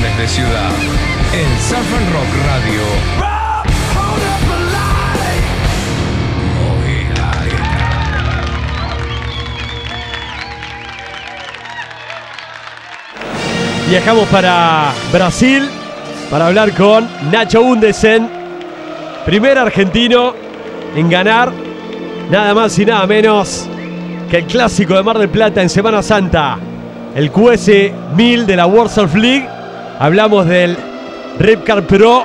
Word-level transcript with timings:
De 0.00 0.26
Ciudad. 0.26 0.70
En 1.34 1.60
Surf 1.60 1.90
Rock 2.12 2.26
Radio. 2.46 2.82
Viajamos 13.88 14.28
para 14.28 14.92
Brasil 15.12 15.68
para 16.30 16.46
hablar 16.46 16.72
con 16.72 17.06
Nacho 17.30 17.60
Undesen, 17.60 18.28
primer 19.26 19.58
argentino 19.58 20.32
en 20.96 21.10
ganar 21.10 21.52
nada 22.30 22.54
más 22.54 22.78
y 22.78 22.86
nada 22.86 23.06
menos 23.06 23.68
que 24.30 24.38
el 24.38 24.46
clásico 24.46 24.94
de 24.94 25.02
Mar 25.02 25.18
del 25.18 25.28
Plata 25.28 25.60
en 25.60 25.68
Semana 25.68 26.02
Santa, 26.02 26.58
el 27.14 27.30
QS 27.30 27.70
1000 28.16 28.46
de 28.46 28.56
la 28.56 28.88
Surf 28.88 29.14
League. 29.14 29.61
Hablamos 29.98 30.46
del 30.46 30.76
Ripcar 31.38 31.82
Pro 31.86 32.24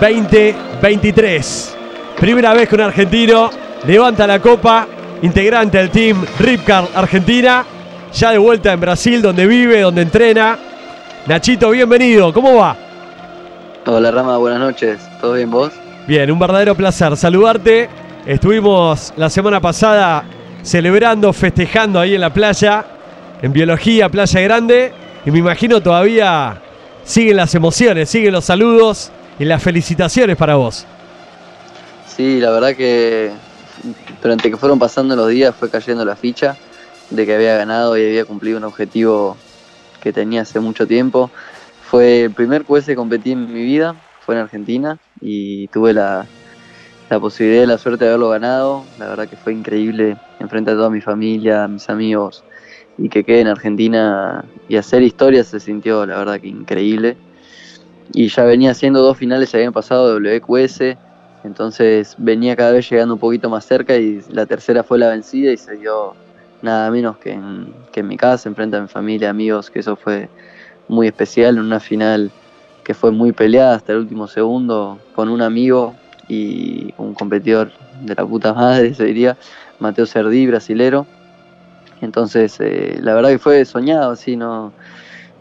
2023. 0.00 1.76
Primera 2.18 2.54
vez 2.54 2.68
que 2.68 2.74
un 2.74 2.80
argentino 2.80 3.50
levanta 3.86 4.26
la 4.26 4.38
copa, 4.38 4.86
integrante 5.22 5.78
del 5.78 5.90
team 5.90 6.24
Ripcar 6.38 6.88
Argentina, 6.94 7.64
ya 8.12 8.30
de 8.30 8.38
vuelta 8.38 8.72
en 8.72 8.80
Brasil, 8.80 9.20
donde 9.20 9.46
vive, 9.46 9.80
donde 9.80 10.02
entrena. 10.02 10.58
Nachito, 11.26 11.70
bienvenido, 11.70 12.32
¿cómo 12.32 12.56
va? 12.56 12.76
Hola 13.86 14.10
Rama, 14.10 14.36
buenas 14.38 14.60
noches, 14.60 14.98
¿todo 15.20 15.34
bien 15.34 15.50
vos? 15.50 15.72
Bien, 16.06 16.30
un 16.30 16.38
verdadero 16.38 16.74
placer 16.74 17.16
saludarte. 17.16 17.88
Estuvimos 18.26 19.12
la 19.16 19.28
semana 19.28 19.60
pasada 19.60 20.24
celebrando, 20.62 21.32
festejando 21.32 22.00
ahí 22.00 22.14
en 22.14 22.20
la 22.20 22.30
playa, 22.30 22.84
en 23.42 23.52
Biología, 23.52 24.08
Playa 24.08 24.40
Grande, 24.40 24.92
y 25.24 25.30
me 25.30 25.38
imagino 25.38 25.80
todavía 25.80 26.60
siguen 27.08 27.36
las 27.36 27.54
emociones, 27.54 28.10
siguen 28.10 28.32
los 28.32 28.44
saludos 28.44 29.10
y 29.38 29.44
las 29.46 29.62
felicitaciones 29.62 30.36
para 30.36 30.56
vos. 30.56 30.86
Sí, 32.06 32.38
la 32.38 32.50
verdad 32.50 32.76
que 32.76 33.30
durante 34.22 34.50
que 34.50 34.56
fueron 34.56 34.78
pasando 34.78 35.16
los 35.16 35.28
días 35.28 35.54
fue 35.54 35.70
cayendo 35.70 36.04
la 36.04 36.16
ficha 36.16 36.56
de 37.08 37.24
que 37.24 37.34
había 37.34 37.56
ganado 37.56 37.96
y 37.96 38.04
había 38.04 38.26
cumplido 38.26 38.58
un 38.58 38.64
objetivo 38.64 39.36
que 40.02 40.12
tenía 40.12 40.42
hace 40.42 40.60
mucho 40.60 40.86
tiempo. 40.86 41.30
Fue 41.82 42.24
el 42.24 42.30
primer 42.32 42.64
QS 42.64 42.84
que 42.84 42.96
competí 42.96 43.32
en 43.32 43.50
mi 43.52 43.62
vida, 43.62 43.94
fue 44.20 44.34
en 44.34 44.42
Argentina 44.42 44.98
y 45.22 45.68
tuve 45.68 45.94
la, 45.94 46.26
la 47.08 47.18
posibilidad 47.18 47.62
y 47.62 47.66
la 47.66 47.78
suerte 47.78 48.04
de 48.04 48.10
haberlo 48.10 48.28
ganado. 48.28 48.84
La 48.98 49.08
verdad 49.08 49.26
que 49.26 49.36
fue 49.36 49.54
increíble 49.54 50.18
enfrente 50.40 50.72
a 50.72 50.74
toda 50.74 50.90
mi 50.90 51.00
familia, 51.00 51.66
mis 51.68 51.88
amigos 51.88 52.44
y 52.98 53.08
que 53.08 53.24
quede 53.24 53.40
en 53.40 53.46
Argentina 53.46 54.44
y 54.68 54.76
hacer 54.76 55.02
historia 55.02 55.44
se 55.44 55.60
sintió 55.60 56.04
la 56.04 56.18
verdad 56.18 56.40
que 56.40 56.48
increíble. 56.48 57.16
Y 58.12 58.28
ya 58.28 58.44
venía 58.44 58.72
haciendo 58.72 59.00
dos 59.00 59.16
finales, 59.16 59.52
ya 59.52 59.58
habían 59.58 59.72
pasado 59.72 60.18
WQS, 60.18 60.96
entonces 61.44 62.14
venía 62.18 62.56
cada 62.56 62.72
vez 62.72 62.88
llegando 62.90 63.14
un 63.14 63.20
poquito 63.20 63.48
más 63.48 63.64
cerca 63.64 63.96
y 63.96 64.22
la 64.30 64.46
tercera 64.46 64.82
fue 64.82 64.98
la 64.98 65.08
vencida 65.10 65.52
y 65.52 65.56
se 65.56 65.76
dio 65.76 66.14
nada 66.62 66.90
menos 66.90 67.18
que 67.18 67.32
en, 67.32 67.72
que 67.92 68.00
en 68.00 68.08
mi 68.08 68.16
casa, 68.16 68.48
enfrente 68.48 68.76
a 68.76 68.80
mi 68.80 68.88
familia, 68.88 69.30
amigos, 69.30 69.70
que 69.70 69.80
eso 69.80 69.94
fue 69.94 70.28
muy 70.88 71.06
especial 71.06 71.58
una 71.58 71.80
final 71.80 72.30
que 72.82 72.94
fue 72.94 73.10
muy 73.10 73.32
peleada 73.32 73.76
hasta 73.76 73.92
el 73.92 73.98
último 73.98 74.26
segundo 74.26 74.98
con 75.14 75.28
un 75.28 75.42
amigo 75.42 75.94
y 76.26 76.94
un 76.96 77.12
competidor 77.12 77.70
de 78.02 78.14
la 78.14 78.24
puta 78.24 78.54
madre, 78.54 78.94
se 78.94 79.04
diría, 79.04 79.36
Mateo 79.78 80.06
Cerdí, 80.06 80.46
brasilero. 80.46 81.06
Entonces, 82.00 82.56
eh, 82.60 82.98
la 83.00 83.14
verdad 83.14 83.30
que 83.30 83.38
fue 83.38 83.64
soñado, 83.64 84.12
así, 84.12 84.36
no, 84.36 84.72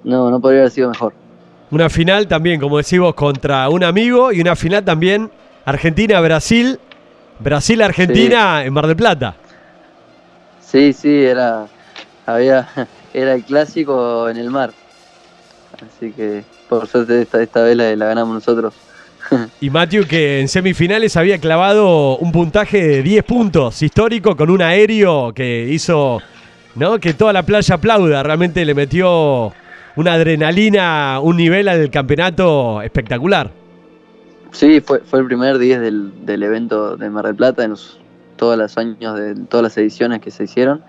no, 0.03 0.31
no 0.31 0.39
podría 0.39 0.61
haber 0.61 0.72
sido 0.72 0.89
mejor. 0.89 1.14
Una 1.69 1.89
final 1.89 2.27
también, 2.27 2.59
como 2.59 2.77
decimos, 2.77 3.14
contra 3.14 3.67
un 3.69 3.83
amigo 3.83 4.31
y 4.31 4.41
una 4.41 4.55
final 4.55 4.83
también 4.86 5.30
Argentina-Brasil, 5.66 6.80
Brasil-Argentina 7.39 8.64
en 8.64 8.73
Mar 8.73 8.87
del 8.87 8.95
Plata. 8.95 9.36
Sí, 10.61 10.93
sí, 10.93 11.23
era, 11.23 11.67
había, 12.26 12.67
era 13.14 13.33
el 13.33 13.43
clásico 13.43 14.30
en 14.30 14.37
el 14.37 14.49
mar. 14.49 14.71
Así 15.76 16.11
que 16.11 16.43
por 16.70 16.87
suerte 16.87 17.21
esta, 17.21 17.42
esta 17.42 17.64
vez 17.64 17.76
la, 17.76 17.95
la 17.95 18.05
ganamos 18.08 18.33
nosotros. 18.36 18.73
Y 19.61 19.70
Matthew 19.70 20.08
que 20.08 20.39
en 20.39 20.48
semifinales 20.48 21.17
había 21.17 21.37
clavado 21.37 22.17
un 22.17 22.31
puntaje 22.31 22.81
de 22.81 23.04
10 23.04 23.23
puntos 23.26 23.81
histórico 23.81 24.36
con 24.37 24.49
un 24.49 24.61
aéreo 24.61 25.33
que 25.33 25.67
hizo 25.70 26.21
¿no? 26.77 26.99
que 26.99 27.14
toda 27.14 27.33
la 27.33 27.43
playa 27.43 27.76
aplauda. 27.76 28.23
Realmente 28.23 28.64
le 28.65 28.73
metió 28.73 29.54
una 29.95 30.14
adrenalina, 30.14 31.20
un 31.21 31.38
nivel 31.38 31.67
al 31.67 31.89
campeonato 31.89 32.82
espectacular. 32.82 33.52
Sí, 34.52 34.80
fue, 34.82 34.99
fue 34.99 35.20
el 35.20 35.26
primer 35.26 35.58
10 35.58 35.82
del, 35.82 36.26
del 36.26 36.43
evento 36.43 36.95
de 36.95 37.10
Mar 37.10 37.26
del 37.26 37.36
Plata 37.36 37.64
en 37.64 37.71
los, 37.71 37.99
todos 38.37 38.58
los 38.58 38.77
años, 38.77 39.20
de 39.20 39.36
todas 39.36 39.64
las 39.64 39.77
ediciones 39.77 40.21
que 40.21 40.32
se 40.32 40.45
hicieron. 40.45 40.83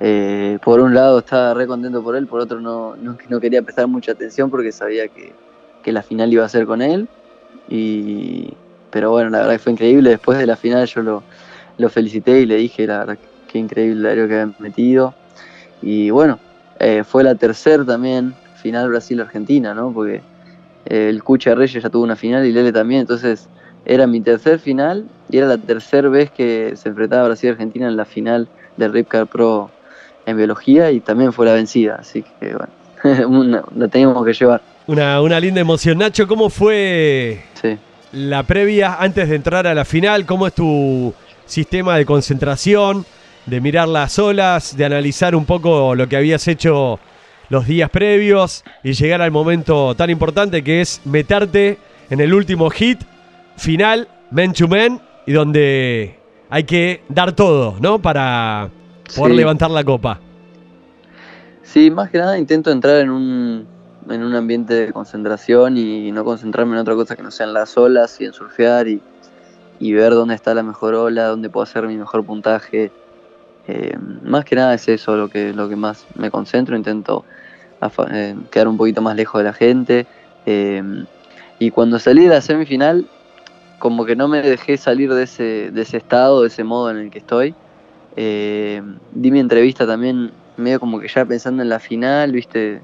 Eh, 0.00 0.58
por 0.62 0.80
un 0.80 0.94
lado 0.94 1.18
estaba 1.18 1.54
re 1.54 1.66
contento 1.66 2.02
por 2.02 2.16
él, 2.16 2.26
por 2.26 2.40
otro 2.40 2.60
no, 2.60 2.96
no, 2.96 3.16
no 3.28 3.40
quería 3.40 3.62
prestar 3.62 3.86
mucha 3.86 4.12
atención 4.12 4.50
porque 4.50 4.70
sabía 4.70 5.08
que, 5.08 5.32
que, 5.82 5.90
la 5.90 6.02
final 6.02 6.32
iba 6.32 6.44
a 6.44 6.48
ser 6.48 6.66
con 6.66 6.82
él. 6.82 7.08
Y, 7.68 8.52
pero 8.90 9.10
bueno, 9.10 9.30
la 9.30 9.38
verdad 9.38 9.52
que 9.54 9.58
fue 9.58 9.72
increíble. 9.72 10.10
Después 10.10 10.38
de 10.38 10.46
la 10.46 10.56
final 10.56 10.86
yo 10.86 11.02
lo, 11.02 11.22
lo 11.78 11.88
felicité 11.88 12.40
y 12.40 12.46
le 12.46 12.56
dije, 12.56 12.86
la 12.86 12.98
verdad, 12.98 13.18
qué 13.46 13.58
increíble 13.58 14.12
el 14.12 14.28
que 14.28 14.34
habían 14.34 14.54
metido. 14.58 15.14
Y 15.82 16.10
bueno, 16.10 16.38
eh, 16.78 17.04
fue 17.04 17.24
la 17.24 17.34
tercera 17.34 17.84
también 17.84 18.34
final 18.56 18.88
Brasil-Argentina, 18.88 19.74
¿no? 19.74 19.92
Porque 19.92 20.22
eh, 20.86 21.08
el 21.08 21.22
Cucha 21.22 21.54
Reyes 21.54 21.82
ya 21.82 21.90
tuvo 21.90 22.04
una 22.04 22.16
final 22.16 22.44
y 22.46 22.52
Lele 22.52 22.72
también, 22.72 23.02
entonces 23.02 23.48
era 23.84 24.06
mi 24.06 24.20
tercer 24.20 24.58
final 24.58 25.06
y 25.30 25.38
era 25.38 25.46
la 25.46 25.58
tercera 25.58 26.08
vez 26.08 26.30
que 26.30 26.72
se 26.74 26.88
enfrentaba 26.88 27.28
Brasil-Argentina 27.28 27.86
en 27.86 27.96
la 27.96 28.04
final 28.04 28.48
del 28.76 28.92
Ripcar 28.92 29.26
Pro 29.26 29.70
en 30.26 30.36
biología 30.36 30.90
y 30.90 31.00
también 31.00 31.32
fue 31.32 31.46
la 31.46 31.54
vencida, 31.54 31.96
así 32.00 32.24
que 32.40 32.56
bueno, 33.28 33.62
la 33.76 33.88
teníamos 33.88 34.24
que 34.24 34.32
llevar. 34.32 34.60
Una, 34.86 35.20
una 35.20 35.40
linda 35.40 35.60
emoción. 35.60 35.98
Nacho, 35.98 36.26
¿cómo 36.26 36.50
fue 36.50 37.42
sí. 37.60 37.76
la 38.12 38.42
previa 38.42 38.96
antes 38.96 39.28
de 39.28 39.36
entrar 39.36 39.66
a 39.66 39.74
la 39.74 39.84
final? 39.84 40.26
¿Cómo 40.26 40.46
es 40.46 40.54
tu 40.54 41.12
sistema 41.44 41.96
de 41.96 42.04
concentración? 42.04 43.04
De 43.46 43.60
mirar 43.60 43.88
las 43.88 44.18
olas, 44.18 44.76
de 44.76 44.84
analizar 44.84 45.34
un 45.34 45.44
poco 45.44 45.94
lo 45.94 46.08
que 46.08 46.16
habías 46.16 46.46
hecho 46.48 46.98
los 47.48 47.66
días 47.66 47.90
previos 47.90 48.64
y 48.82 48.92
llegar 48.92 49.22
al 49.22 49.30
momento 49.30 49.94
tan 49.94 50.10
importante 50.10 50.64
que 50.64 50.80
es 50.80 51.00
meterte 51.04 51.78
en 52.10 52.20
el 52.20 52.34
último 52.34 52.70
hit 52.70 53.00
final, 53.56 54.08
men 54.30 54.52
to 54.52 54.68
men, 54.68 55.00
y 55.26 55.32
donde 55.32 56.18
hay 56.50 56.64
que 56.64 57.02
dar 57.08 57.32
todo, 57.32 57.76
¿no? 57.80 58.00
Para 58.00 58.70
poder 59.14 59.32
sí. 59.32 59.36
levantar 59.36 59.70
la 59.70 59.84
copa. 59.84 60.20
Sí, 61.62 61.90
más 61.90 62.10
que 62.10 62.18
nada 62.18 62.38
intento 62.38 62.70
entrar 62.70 63.00
en 63.00 63.10
un, 63.10 63.66
en 64.08 64.22
un 64.22 64.34
ambiente 64.34 64.74
de 64.74 64.92
concentración 64.92 65.76
y 65.76 66.12
no 66.12 66.24
concentrarme 66.24 66.74
en 66.74 66.78
otra 66.78 66.94
cosa 66.94 67.16
que 67.16 67.22
no 67.22 67.30
sean 67.30 67.52
las 67.52 67.76
olas 67.76 68.20
y 68.20 68.24
en 68.24 68.32
surfear 68.32 68.88
y, 68.88 69.00
y 69.78 69.92
ver 69.92 70.12
dónde 70.12 70.34
está 70.34 70.54
la 70.54 70.62
mejor 70.62 70.94
ola, 70.94 71.26
dónde 71.26 71.48
puedo 71.50 71.64
hacer 71.64 71.86
mi 71.86 71.96
mejor 71.96 72.24
puntaje. 72.24 72.90
Eh, 73.68 73.96
más 74.22 74.44
que 74.44 74.56
nada 74.56 74.74
es 74.74 74.88
eso 74.88 75.16
lo 75.16 75.28
que, 75.28 75.52
lo 75.52 75.68
que 75.68 75.76
más 75.76 76.06
me 76.14 76.30
concentro, 76.30 76.76
intento 76.76 77.24
eh, 78.10 78.36
quedar 78.50 78.68
un 78.68 78.76
poquito 78.76 79.02
más 79.02 79.16
lejos 79.16 79.40
de 79.40 79.44
la 79.44 79.52
gente. 79.52 80.06
Eh, 80.46 80.82
y 81.58 81.70
cuando 81.70 81.98
salí 81.98 82.24
de 82.24 82.30
la 82.30 82.40
semifinal, 82.40 83.06
como 83.78 84.04
que 84.04 84.16
no 84.16 84.28
me 84.28 84.42
dejé 84.42 84.76
salir 84.76 85.12
de 85.12 85.24
ese, 85.24 85.70
de 85.70 85.82
ese 85.82 85.96
estado, 85.96 86.42
de 86.42 86.48
ese 86.48 86.64
modo 86.64 86.90
en 86.90 86.98
el 86.98 87.10
que 87.10 87.18
estoy. 87.18 87.54
di 88.14 89.30
mi 89.30 89.40
entrevista 89.40 89.86
también 89.86 90.30
medio 90.56 90.80
como 90.80 91.00
que 91.00 91.08
ya 91.08 91.24
pensando 91.24 91.62
en 91.62 91.68
la 91.68 91.78
final, 91.78 92.32
viste, 92.32 92.80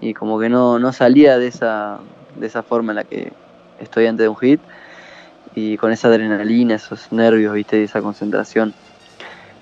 y 0.00 0.12
como 0.12 0.38
que 0.38 0.48
no, 0.48 0.78
no 0.78 0.92
salía 0.92 1.38
de 1.38 1.46
esa, 1.48 1.98
de 2.38 2.46
esa 2.46 2.62
forma 2.62 2.92
en 2.92 2.96
la 2.96 3.04
que 3.04 3.32
estoy 3.80 4.06
antes 4.06 4.24
de 4.24 4.28
un 4.28 4.36
hit. 4.36 4.60
Y 5.54 5.78
con 5.78 5.90
esa 5.90 6.08
adrenalina, 6.08 6.74
esos 6.74 7.10
nervios, 7.12 7.54
viste, 7.54 7.80
y 7.80 7.84
esa 7.84 8.02
concentración. 8.02 8.74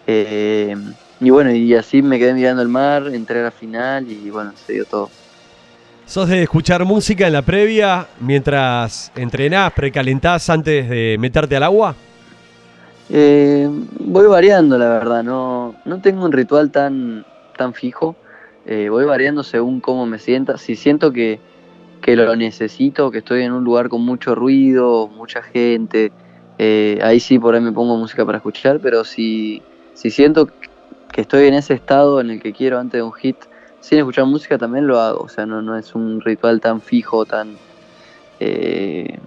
Eh, 0.06 0.76
y 1.20 1.30
bueno, 1.30 1.52
y 1.52 1.74
así 1.74 2.02
me 2.02 2.18
quedé 2.18 2.34
mirando 2.34 2.62
el 2.62 2.68
mar, 2.68 3.08
entré 3.12 3.40
a 3.40 3.44
la 3.44 3.50
final 3.50 4.10
y 4.10 4.30
bueno, 4.30 4.52
se 4.66 4.74
dio 4.74 4.84
todo. 4.84 5.10
¿Sos 6.06 6.28
de 6.28 6.42
escuchar 6.42 6.84
música 6.84 7.26
en 7.26 7.32
la 7.32 7.42
previa 7.42 8.06
mientras 8.20 9.10
entrenás, 9.16 9.72
precalentás 9.72 10.50
antes 10.50 10.88
de 10.88 11.16
meterte 11.18 11.56
al 11.56 11.62
agua? 11.62 11.94
Eh, 13.08 13.68
voy 14.00 14.26
variando, 14.26 14.76
la 14.76 14.88
verdad, 14.88 15.22
no, 15.22 15.74
no 15.84 16.00
tengo 16.00 16.24
un 16.24 16.32
ritual 16.32 16.70
tan, 16.70 17.24
tan 17.56 17.72
fijo. 17.72 18.16
Eh, 18.66 18.88
voy 18.90 19.04
variando 19.04 19.42
según 19.42 19.80
cómo 19.80 20.04
me 20.04 20.18
sienta. 20.18 20.58
Si 20.58 20.76
siento 20.76 21.12
que, 21.12 21.38
que, 22.02 22.16
lo 22.16 22.34
necesito, 22.36 23.10
que 23.10 23.18
estoy 23.18 23.42
en 23.42 23.52
un 23.52 23.64
lugar 23.64 23.88
con 23.88 24.02
mucho 24.02 24.34
ruido, 24.34 25.08
mucha 25.08 25.42
gente, 25.42 26.12
eh, 26.58 26.98
ahí 27.02 27.20
sí 27.20 27.38
por 27.38 27.54
ahí 27.54 27.60
me 27.60 27.72
pongo 27.72 27.96
música 27.96 28.24
para 28.24 28.38
escuchar, 28.38 28.80
pero 28.80 29.04
si, 29.04 29.62
si 29.94 30.10
siento 30.10 30.48
que 31.12 31.20
estoy 31.20 31.46
en 31.46 31.54
ese 31.54 31.74
estado 31.74 32.20
en 32.20 32.30
el 32.30 32.42
que 32.42 32.52
quiero 32.52 32.78
antes 32.78 32.98
de 32.98 33.02
un 33.02 33.12
hit 33.12 33.36
sin 33.80 33.98
escuchar 33.98 34.24
música 34.26 34.58
también 34.58 34.86
lo 34.86 34.98
hago, 34.98 35.20
o 35.24 35.28
sea, 35.28 35.46
no, 35.46 35.62
no 35.62 35.76
es 35.76 35.94
un 35.94 36.20
ritual 36.20 36.60
tan 36.60 36.80
fijo, 36.80 37.24
tan... 37.24 37.56
Eh, 38.40 39.18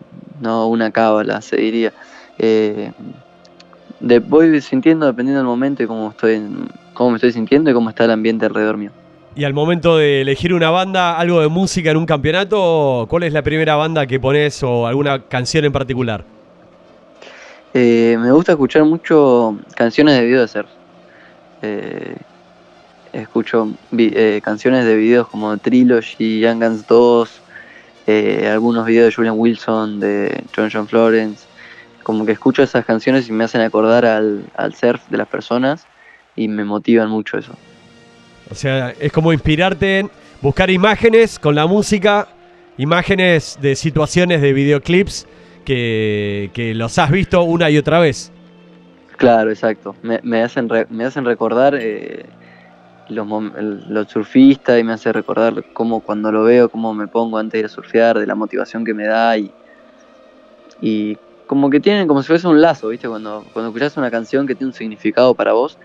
no 0.41 0.67
una 0.67 0.91
cábala, 0.91 1.41
se 1.41 1.57
diría. 1.57 1.93
Eh, 2.37 2.91
voy 4.25 4.61
sintiendo 4.61 5.05
dependiendo 5.05 5.39
del 5.39 5.47
momento 5.47 5.83
y 5.83 5.87
cómo, 5.87 6.09
estoy, 6.09 6.41
cómo 6.93 7.11
me 7.11 7.15
estoy 7.17 7.31
sintiendo 7.31 7.69
y 7.69 7.73
cómo 7.73 7.89
está 7.89 8.05
el 8.05 8.11
ambiente 8.11 8.45
alrededor 8.45 8.77
mío. 8.77 8.91
Y 9.35 9.43
al 9.43 9.53
momento 9.53 9.97
de 9.97 10.21
elegir 10.21 10.53
una 10.53 10.71
banda, 10.71 11.17
algo 11.17 11.41
de 11.41 11.47
música 11.47 11.91
en 11.91 11.97
un 11.97 12.07
campeonato, 12.07 13.05
¿cuál 13.07 13.23
es 13.23 13.33
la 13.33 13.43
primera 13.43 13.75
banda 13.75 14.07
que 14.07 14.19
pones 14.19 14.63
o 14.63 14.87
alguna 14.87 15.27
canción 15.27 15.65
en 15.65 15.71
particular? 15.71 16.25
Eh, 17.73 18.17
me 18.19 18.31
gusta 18.31 18.53
escuchar 18.53 18.83
mucho 18.85 19.57
canciones 19.75 20.17
de 20.17 20.25
video 20.25 20.41
de 20.41 20.47
surf. 20.47 20.69
Eh, 21.61 22.15
escucho 23.13 23.71
eh, 23.97 24.41
canciones 24.43 24.85
de 24.85 24.95
videos 24.95 25.27
como 25.27 25.57
Trilogy, 25.57 26.39
Young 26.39 26.63
Guns 26.63 26.87
2, 26.87 27.41
algunos 28.51 28.85
videos 28.85 29.07
de 29.07 29.15
Julian 29.15 29.35
Wilson, 29.37 29.99
de 29.99 30.43
John 30.55 30.69
John 30.71 30.87
Florence. 30.87 31.45
Como 32.03 32.25
que 32.25 32.31
escucho 32.31 32.63
esas 32.63 32.85
canciones 32.85 33.27
y 33.27 33.33
me 33.33 33.43
hacen 33.43 33.61
acordar 33.61 34.05
al, 34.05 34.45
al 34.55 34.73
surf 34.73 35.01
de 35.09 35.17
las 35.17 35.27
personas 35.27 35.85
y 36.35 36.47
me 36.47 36.63
motivan 36.63 37.09
mucho 37.09 37.37
eso. 37.37 37.53
O 38.49 38.55
sea, 38.55 38.91
es 38.97 39.11
como 39.11 39.33
inspirarte 39.33 39.99
en 39.99 40.11
buscar 40.41 40.69
imágenes 40.69 41.37
con 41.37 41.53
la 41.53 41.67
música, 41.67 42.29
imágenes 42.77 43.57
de 43.61 43.75
situaciones 43.75 44.41
de 44.41 44.53
videoclips 44.53 45.27
que, 45.67 46.73
los 46.75 46.97
has 46.97 47.11
visto 47.11 47.43
una 47.43 47.69
y 47.69 47.77
otra 47.77 47.99
vez. 47.99 48.31
Claro, 49.17 49.49
exacto. 49.49 49.95
Me, 50.01 50.41
hacen, 50.41 50.69
me 50.89 51.05
hacen 51.05 51.25
recordar 51.25 51.75
eh, 51.75 52.25
los, 53.09 53.27
los 53.89 54.07
surfistas 54.09 54.79
y 54.79 54.83
me 54.83 54.93
hace 54.93 55.11
recordar 55.11 55.65
cómo 55.73 55.99
cuando 55.99 56.31
lo 56.31 56.43
veo, 56.43 56.69
cómo 56.69 56.93
me 56.93 57.07
pongo 57.07 57.37
antes 57.37 57.53
de 57.53 57.59
ir 57.59 57.65
a 57.65 57.69
surfear, 57.69 58.19
de 58.19 58.27
la 58.27 58.35
motivación 58.35 58.85
que 58.85 58.93
me 58.93 59.07
da 59.07 59.37
y, 59.37 59.51
y 60.81 61.17
como 61.47 61.69
que 61.69 61.79
tienen 61.79 62.07
como 62.07 62.21
si 62.21 62.27
fuese 62.27 62.47
un 62.47 62.61
lazo, 62.61 62.89
¿viste? 62.89 63.07
Cuando, 63.07 63.43
cuando 63.51 63.69
escuchas 63.69 63.97
una 63.97 64.11
canción 64.11 64.47
que 64.47 64.55
tiene 64.55 64.69
un 64.69 64.73
significado 64.73 65.33
para 65.33 65.53
vos, 65.53 65.77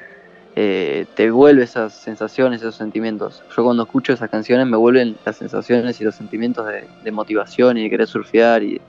eh, 0.54 1.06
te 1.14 1.30
vuelve 1.30 1.64
esas 1.64 1.94
sensaciones, 1.94 2.60
esos 2.60 2.74
sentimientos. 2.74 3.42
Yo 3.56 3.64
cuando 3.64 3.84
escucho 3.84 4.12
esas 4.12 4.28
canciones 4.28 4.66
me 4.66 4.76
vuelven 4.76 5.16
las 5.24 5.36
sensaciones 5.36 6.00
y 6.00 6.04
los 6.04 6.14
sentimientos 6.14 6.66
de, 6.66 7.10
motivación 7.10 7.78
y 7.78 7.84
de 7.84 7.90
querer 7.90 8.06
surfear 8.06 8.62
y, 8.62 8.80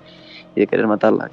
de 0.55 0.67
querer 0.67 0.88
matarla. 0.88 1.29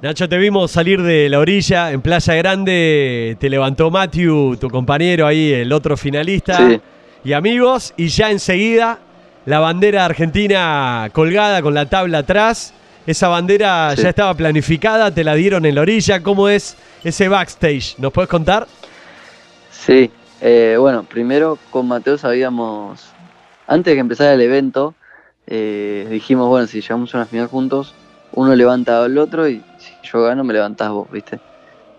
Nacho, 0.00 0.28
te 0.28 0.36
vimos 0.36 0.72
salir 0.72 1.00
de 1.00 1.28
la 1.28 1.38
orilla 1.38 1.92
en 1.92 2.02
Playa 2.02 2.34
Grande, 2.34 3.36
te 3.38 3.48
levantó 3.48 3.88
Matthew, 3.90 4.56
tu 4.56 4.68
compañero 4.68 5.28
ahí, 5.28 5.52
el 5.52 5.72
otro 5.72 5.96
finalista, 5.96 6.80
y 7.22 7.32
amigos, 7.32 7.94
y 7.96 8.08
ya 8.08 8.32
enseguida 8.32 8.98
la 9.46 9.60
bandera 9.60 10.04
argentina 10.04 11.08
colgada 11.12 11.62
con 11.62 11.74
la 11.74 11.86
tabla 11.86 12.18
atrás. 12.18 12.74
Esa 13.06 13.28
bandera 13.28 13.94
ya 13.94 14.08
estaba 14.08 14.34
planificada, 14.34 15.12
te 15.12 15.24
la 15.24 15.34
dieron 15.34 15.66
en 15.66 15.74
la 15.74 15.80
orilla. 15.80 16.22
¿Cómo 16.22 16.48
es 16.48 16.76
ese 17.02 17.28
backstage? 17.28 17.96
¿Nos 17.98 18.12
puedes 18.12 18.28
contar? 18.28 18.66
Sí, 19.70 20.10
eh, 20.40 20.76
bueno, 20.78 21.04
primero 21.04 21.58
con 21.70 21.86
Mateo 21.86 22.18
sabíamos, 22.18 23.04
antes 23.66 23.92
de 23.92 23.94
que 23.94 24.00
empezara 24.00 24.34
el 24.34 24.40
evento, 24.40 24.94
eh, 25.46 26.06
dijimos, 26.10 26.48
bueno, 26.48 26.66
si 26.66 26.80
llegamos 26.80 27.14
a 27.14 27.18
una 27.18 27.26
final 27.26 27.46
juntos, 27.48 27.94
uno 28.32 28.54
levanta 28.54 29.04
al 29.04 29.16
otro 29.18 29.48
y 29.48 29.62
si 29.78 29.92
yo 30.02 30.22
gano 30.22 30.44
me 30.44 30.52
levantás 30.52 30.90
vos, 30.90 31.10
¿viste? 31.10 31.40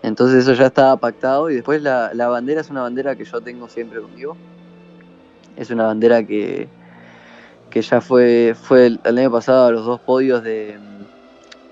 Entonces 0.02 0.42
eso 0.42 0.52
ya 0.52 0.66
estaba 0.66 0.96
pactado 0.96 1.50
y 1.50 1.54
después 1.54 1.82
la, 1.82 2.10
bandera 2.28 2.60
es 2.60 2.70
una 2.70 2.82
bandera 2.82 3.16
que 3.16 3.24
yo 3.24 3.40
tengo 3.40 3.68
siempre 3.68 4.00
conmigo. 4.00 4.36
Es 5.56 5.70
una 5.70 5.84
bandera 5.84 6.22
que, 6.24 6.68
que 7.70 7.80
ya 7.80 8.00
fue, 8.00 8.54
fue 8.60 8.86
el, 8.86 9.00
año 9.04 9.30
pasado 9.30 9.66
a 9.66 9.70
los 9.70 9.86
dos 9.86 10.00
podios 10.00 10.42
de 10.42 10.78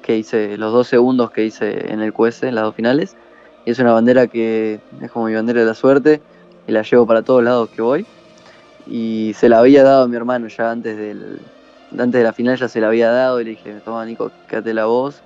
que 0.02 0.16
hice, 0.16 0.56
los 0.56 0.72
dos 0.72 0.88
segundos 0.88 1.30
que 1.30 1.44
hice 1.44 1.92
en 1.92 2.00
el 2.00 2.12
QS, 2.12 2.44
en 2.44 2.54
las 2.54 2.64
dos 2.64 2.74
finales 2.74 3.16
es 3.64 3.78
una 3.78 3.92
bandera 3.92 4.26
que 4.26 4.80
es 5.00 5.10
como 5.10 5.26
mi 5.26 5.34
bandera 5.34 5.60
de 5.60 5.66
la 5.66 5.74
suerte 5.74 6.20
y 6.66 6.72
la 6.72 6.82
llevo 6.82 7.06
para 7.06 7.22
todos 7.22 7.42
lados 7.42 7.70
que 7.70 7.82
voy. 7.82 8.06
Y 8.86 9.32
se 9.36 9.48
la 9.48 9.60
había 9.60 9.84
dado 9.84 10.04
a 10.04 10.08
mi 10.08 10.16
hermano 10.16 10.48
ya 10.48 10.70
antes, 10.70 10.96
del, 10.96 11.38
antes 11.98 12.12
de 12.12 12.22
la 12.22 12.32
final, 12.32 12.56
ya 12.56 12.68
se 12.68 12.80
la 12.80 12.88
había 12.88 13.10
dado 13.10 13.40
y 13.40 13.44
le 13.44 13.50
dije, 13.50 13.80
toma 13.84 14.04
Nico, 14.04 14.30
quédate 14.48 14.74
la 14.74 14.86
voz. 14.86 15.22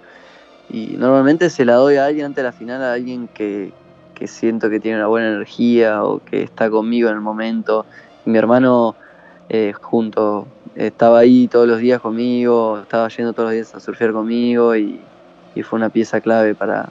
Y 0.68 0.96
normalmente 0.98 1.50
se 1.50 1.64
la 1.64 1.74
doy 1.74 1.96
a 1.96 2.06
alguien 2.06 2.26
antes 2.26 2.36
de 2.36 2.42
la 2.42 2.52
final, 2.52 2.82
a 2.82 2.92
alguien 2.92 3.28
que, 3.28 3.72
que 4.14 4.26
siento 4.26 4.68
que 4.68 4.80
tiene 4.80 4.98
una 4.98 5.06
buena 5.06 5.28
energía 5.28 6.02
o 6.04 6.20
que 6.24 6.42
está 6.42 6.68
conmigo 6.70 7.08
en 7.08 7.14
el 7.14 7.20
momento. 7.20 7.86
mi 8.24 8.38
hermano 8.38 8.96
eh, 9.48 9.72
junto 9.80 10.48
estaba 10.74 11.20
ahí 11.20 11.48
todos 11.48 11.68
los 11.68 11.78
días 11.78 12.00
conmigo, 12.00 12.80
estaba 12.82 13.08
yendo 13.08 13.32
todos 13.32 13.48
los 13.48 13.54
días 13.54 13.74
a 13.74 13.80
surfear 13.80 14.12
conmigo 14.12 14.74
y 14.74 15.00
fue 15.62 15.78
una 15.78 15.88
pieza 15.88 16.20
clave 16.20 16.54
para, 16.54 16.90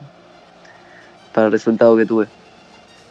para 1.36 1.48
el 1.48 1.52
resultado 1.52 1.98
que 1.98 2.06
tuve. 2.06 2.28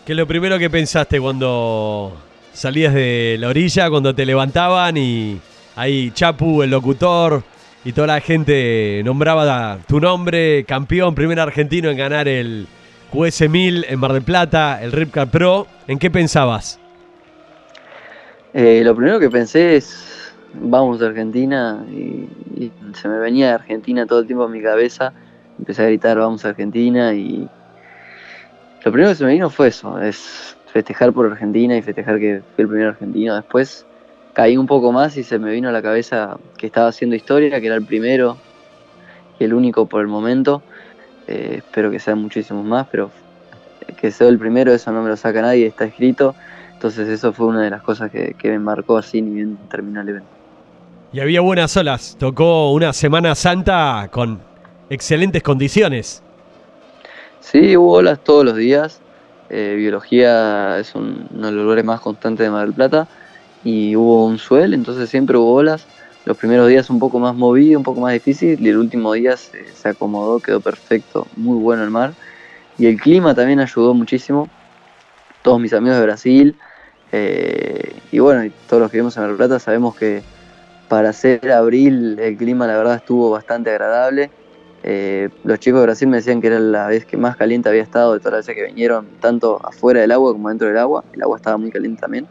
¿Qué 0.04 0.12
es 0.12 0.18
lo 0.18 0.26
primero 0.26 0.58
que 0.58 0.70
pensaste 0.70 1.20
cuando 1.20 2.12
salías 2.52 2.94
de 2.94 3.36
la 3.38 3.48
orilla, 3.48 3.90
cuando 3.90 4.14
te 4.14 4.24
levantaban 4.24 4.96
y 4.96 5.40
ahí 5.76 6.10
Chapu, 6.12 6.62
el 6.62 6.70
locutor, 6.70 7.42
y 7.84 7.92
toda 7.92 8.06
la 8.06 8.20
gente 8.20 9.02
nombraba 9.04 9.78
tu 9.86 10.00
nombre, 10.00 10.64
campeón, 10.64 11.14
primer 11.14 11.38
argentino 11.40 11.90
en 11.90 11.96
ganar 11.96 12.28
el 12.28 12.66
QS 13.12 13.48
1000 13.48 13.86
en 13.88 14.00
Mar 14.00 14.12
del 14.12 14.22
Plata, 14.22 14.82
el 14.82 14.92
Ripcar 14.92 15.30
Pro, 15.30 15.66
¿en 15.86 15.98
qué 15.98 16.10
pensabas? 16.10 16.80
Eh, 18.54 18.82
lo 18.84 18.94
primero 18.94 19.20
que 19.20 19.28
pensé 19.28 19.76
es, 19.76 20.34
vamos 20.54 21.02
a 21.02 21.06
Argentina, 21.06 21.84
y, 21.90 22.28
se 22.94 23.08
me 23.08 23.18
venía 23.18 23.54
Argentina 23.54 24.06
todo 24.06 24.20
el 24.20 24.26
tiempo 24.26 24.46
en 24.46 24.52
mi 24.52 24.62
cabeza, 24.62 25.12
empecé 25.58 25.82
a 25.82 25.86
gritar, 25.86 26.16
vamos 26.18 26.44
a 26.44 26.50
Argentina, 26.50 27.12
y 27.12 27.48
lo 28.84 28.92
primero 28.92 29.10
que 29.10 29.16
se 29.16 29.24
me 29.24 29.32
vino 29.32 29.50
fue 29.50 29.68
eso, 29.68 30.00
es 30.00 30.56
festejar 30.72 31.12
por 31.12 31.26
Argentina 31.26 31.76
y 31.76 31.82
festejar 31.82 32.18
que 32.18 32.42
fui 32.54 32.62
el 32.62 32.68
primer 32.68 32.88
argentino. 32.88 33.34
Después 33.34 33.86
caí 34.34 34.56
un 34.56 34.66
poco 34.66 34.92
más 34.92 35.16
y 35.16 35.22
se 35.22 35.38
me 35.38 35.52
vino 35.52 35.70
a 35.70 35.72
la 35.72 35.80
cabeza 35.80 36.36
que 36.58 36.66
estaba 36.66 36.88
haciendo 36.88 37.16
historia, 37.16 37.60
que 37.60 37.66
era 37.66 37.76
el 37.76 37.86
primero 37.86 38.36
y 39.38 39.44
el 39.44 39.54
único 39.54 39.86
por 39.86 40.02
el 40.02 40.08
momento. 40.08 40.62
Eh, 41.26 41.54
espero 41.58 41.90
que 41.90 42.00
sean 42.00 42.20
muchísimos 42.20 42.64
más, 42.64 42.86
pero 42.90 43.10
que 43.98 44.10
sea 44.10 44.28
el 44.28 44.38
primero, 44.38 44.72
eso 44.72 44.92
no 44.92 45.02
me 45.02 45.08
lo 45.08 45.16
saca 45.16 45.40
nadie, 45.40 45.66
está 45.66 45.84
escrito. 45.84 46.34
Entonces 46.72 47.08
eso 47.08 47.32
fue 47.32 47.46
una 47.46 47.62
de 47.62 47.70
las 47.70 47.82
cosas 47.82 48.10
que, 48.10 48.34
que 48.34 48.50
me 48.50 48.58
marcó 48.58 48.98
así 48.98 49.22
ni 49.22 49.36
bien 49.36 49.56
terminó 49.70 50.02
el 50.02 50.08
evento. 50.10 50.28
Y 51.12 51.20
había 51.20 51.40
buenas 51.40 51.76
olas, 51.76 52.16
tocó 52.18 52.72
una 52.72 52.92
Semana 52.92 53.36
Santa 53.36 54.08
con 54.10 54.40
excelentes 54.90 55.44
condiciones. 55.44 56.22
Sí, 57.38 57.76
hubo 57.76 57.92
olas 57.98 58.18
todos 58.24 58.44
los 58.44 58.56
días. 58.56 59.00
Eh, 59.48 59.74
biología 59.76 60.78
es 60.80 60.92
uno 60.96 61.28
de 61.30 61.52
los 61.52 61.62
lugares 61.62 61.84
más 61.84 62.00
constantes 62.00 62.44
de 62.44 62.50
Mar 62.50 62.64
del 62.66 62.74
Plata 62.74 63.06
y 63.64 63.96
hubo 63.96 64.26
un 64.26 64.38
suel, 64.38 64.74
entonces 64.74 65.08
siempre 65.10 65.36
hubo 65.36 65.54
olas. 65.54 65.86
Los 66.24 66.36
primeros 66.38 66.68
días 66.68 66.88
un 66.88 66.98
poco 66.98 67.18
más 67.18 67.34
movido, 67.34 67.78
un 67.78 67.84
poco 67.84 68.00
más 68.00 68.12
difícil 68.12 68.64
y 68.64 68.68
el 68.68 68.78
último 68.78 69.12
día 69.12 69.36
se, 69.36 69.88
acomodó, 69.88 70.40
quedó 70.40 70.60
perfecto, 70.60 71.26
muy 71.36 71.58
bueno 71.58 71.82
el 71.82 71.90
mar. 71.90 72.14
Y 72.78 72.86
el 72.86 73.00
clima 73.00 73.34
también 73.34 73.60
ayudó 73.60 73.92
muchísimo. 73.94 74.48
Todos 75.42 75.60
mis 75.60 75.72
amigos 75.72 75.98
de 75.98 76.04
Brasil 76.04 76.56
eh, 77.12 77.96
y 78.10 78.18
bueno, 78.18 78.50
todos 78.68 78.80
los 78.80 78.90
que 78.90 78.96
vivimos 78.96 79.16
en 79.16 79.24
Mar 79.24 79.36
Plata 79.36 79.58
sabemos 79.58 79.94
que 79.96 80.22
para 80.88 81.12
ser 81.12 81.52
abril 81.52 82.18
el 82.18 82.36
clima 82.36 82.66
la 82.66 82.76
verdad 82.76 82.96
estuvo 82.96 83.30
bastante 83.30 83.70
agradable 83.70 84.30
eh, 84.86 85.30
los 85.44 85.58
chicos 85.60 85.80
de 85.80 85.86
Brasil 85.86 86.08
me 86.08 86.18
decían 86.18 86.42
que 86.42 86.48
era 86.48 86.60
la 86.60 86.88
vez 86.88 87.06
que 87.06 87.16
más 87.16 87.38
caliente 87.38 87.70
había 87.70 87.82
estado 87.82 88.12
de 88.12 88.18
todas 88.18 88.34
las 88.34 88.46
veces 88.46 88.54
que 88.54 88.66
vinieron, 88.66 89.06
tanto 89.18 89.58
afuera 89.64 90.02
del 90.02 90.12
agua 90.12 90.32
como 90.32 90.50
dentro 90.50 90.68
del 90.68 90.76
agua. 90.76 91.02
El 91.14 91.22
agua 91.22 91.38
estaba 91.38 91.56
muy 91.56 91.70
caliente 91.70 92.02
también. 92.02 92.28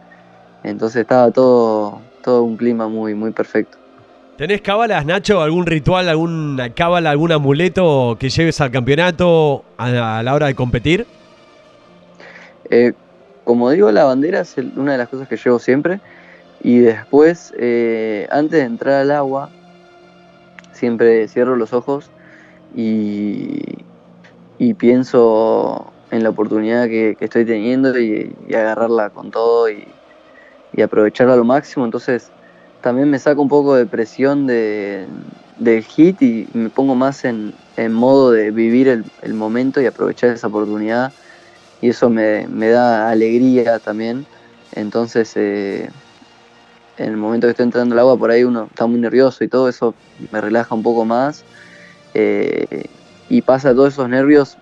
Entonces 0.64 1.02
estaba 1.02 1.32
todo, 1.32 2.02
todo 2.24 2.44
un 2.44 2.58
clima 2.58 2.88
muy, 2.88 3.14
muy 3.16 3.32
perfecto. 3.32 3.78
¿Tenés 4.38 4.62
cábalas, 4.62 5.06
Nacho? 5.06 5.42
¿Algún 5.42 5.66
ritual, 5.66 6.10
alguna 6.10 6.72
cábala, 6.72 7.12
algún 7.12 7.32
amuleto 7.32 8.18
que 8.20 8.30
lleves 8.30 8.60
al 8.62 8.72
campeonato 8.72 9.64
a, 9.78 10.22
la 10.24 10.34
hora 10.34 10.48
de 10.48 10.56
competir? 10.56 11.06
Eh, 12.70 12.94
como 13.44 13.70
digo, 13.70 13.92
la 13.92 14.06
bandera 14.06 14.42
es 14.42 14.56
una 14.76 14.94
de 14.94 14.98
las 14.98 15.10
cosas 15.10 15.28
que 15.28 15.38
llevo 15.38 15.60
siempre. 15.60 16.00
Y 16.64 16.80
después, 16.80 17.54
eh, 17.58 18.28
antes 18.32 18.60
de 18.60 18.66
entrar 18.66 19.02
al 19.02 19.12
agua, 19.12 19.50
siempre 20.72 21.28
cierro 21.28 21.56
los 21.56 21.74
ojos 21.74 22.10
y, 22.76 23.84
pienso 24.78 25.92
en 26.10 26.24
la 26.24 26.30
oportunidad 26.30 26.88
que, 26.88 27.18
estoy 27.20 27.46
teniendo 27.46 28.00
y, 28.00 28.34
agarrarla 28.50 29.12
con 29.12 29.30
todo 29.30 29.70
y, 29.70 29.86
aprovecharla 30.82 31.34
a 31.34 31.38
lo 31.38 31.44
máximo. 31.44 31.86
Entonces 31.86 32.32
también 32.82 33.10
me 33.10 33.20
saco 33.20 33.42
un 33.42 33.50
poco 33.50 33.76
de 33.76 33.86
presión 33.86 34.48
de, 34.48 35.06
del 35.58 35.84
hit 35.84 36.22
y 36.22 36.48
me 36.54 36.70
pongo 36.70 36.96
más 36.96 37.24
en, 37.26 37.54
modo 37.92 38.32
de 38.32 38.52
vivir 38.52 38.88
el, 38.88 39.34
momento 39.34 39.82
y 39.82 39.86
aprovechar 39.86 40.32
esa 40.32 40.48
oportunidad 40.48 41.12
y 41.82 41.90
eso 41.90 42.10
me, 42.10 42.46
da 42.48 43.10
alegría 43.10 43.80
también. 43.80 44.26
Entonces 44.74 45.32
eh, 45.36 45.90
en 46.98 47.10
el 47.10 47.18
momento 47.18 47.48
que 47.48 47.52
estoy 47.52 47.66
entrando 47.66 47.94
al 47.94 48.00
agua, 48.00 48.18
por 48.18 48.32
ahí 48.32 48.44
uno 48.44 48.68
está 48.70 48.86
muy 48.86 49.00
nervioso 49.00 49.44
y 49.44 49.48
todo 49.48 49.70
eso 49.70 49.94
me 50.32 50.42
relaja 50.42 50.76
un 50.76 50.84
poco 50.84 51.06
más. 51.06 51.44
Eh, 52.14 52.86
y 53.30 53.42
pasa 53.42 53.74
todos 53.74 53.94
esos 53.94 54.10
nervios 54.10 54.58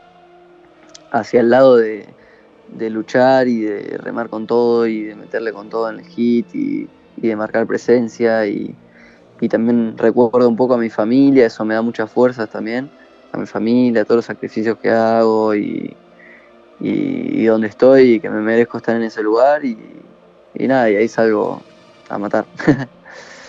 hacia 1.11 1.41
el 1.41 1.49
lado 1.49 1.75
de, 1.77 2.07
luchar 2.89 3.47
y 3.47 3.61
de 3.61 3.97
remar 3.97 4.29
con 4.29 4.47
todo 4.47 4.87
y 4.87 5.03
de 5.03 5.15
meterle 5.15 5.53
con 5.53 5.69
todo 5.69 5.89
en 5.89 5.99
el 5.99 6.05
hit 6.05 6.47
y, 6.53 6.87
de 7.17 7.35
marcar 7.35 7.67
presencia 7.67 8.47
y, 8.47 8.75
también 9.49 9.97
recuerdo 9.97 10.47
un 10.47 10.55
poco 10.55 10.75
a 10.75 10.77
mi 10.77 10.89
familia, 10.89 11.47
eso 11.47 11.65
me 11.65 11.73
da 11.73 11.81
muchas 11.81 12.11
fuerzas 12.11 12.47
también, 12.49 12.91
a 13.31 13.37
mi 13.37 13.47
familia, 13.47 14.03
a 14.03 14.05
todos 14.05 14.17
los 14.17 14.25
sacrificios 14.25 14.77
que 14.77 14.91
hago 14.91 15.55
y, 15.55 15.95
y, 16.79 17.45
donde 17.45 17.67
estoy 17.67 18.13
y 18.13 18.19
que 18.19 18.29
me 18.29 18.39
merezco 18.41 18.77
estar 18.77 18.95
en 18.95 19.03
ese 19.03 19.23
lugar 19.23 19.65
y, 19.65 19.77
y 20.53 20.67
nada, 20.67 20.89
y 20.91 20.95
ahí 20.95 21.07
salgo 21.07 21.61
a 22.09 22.17
matar. 22.19 22.45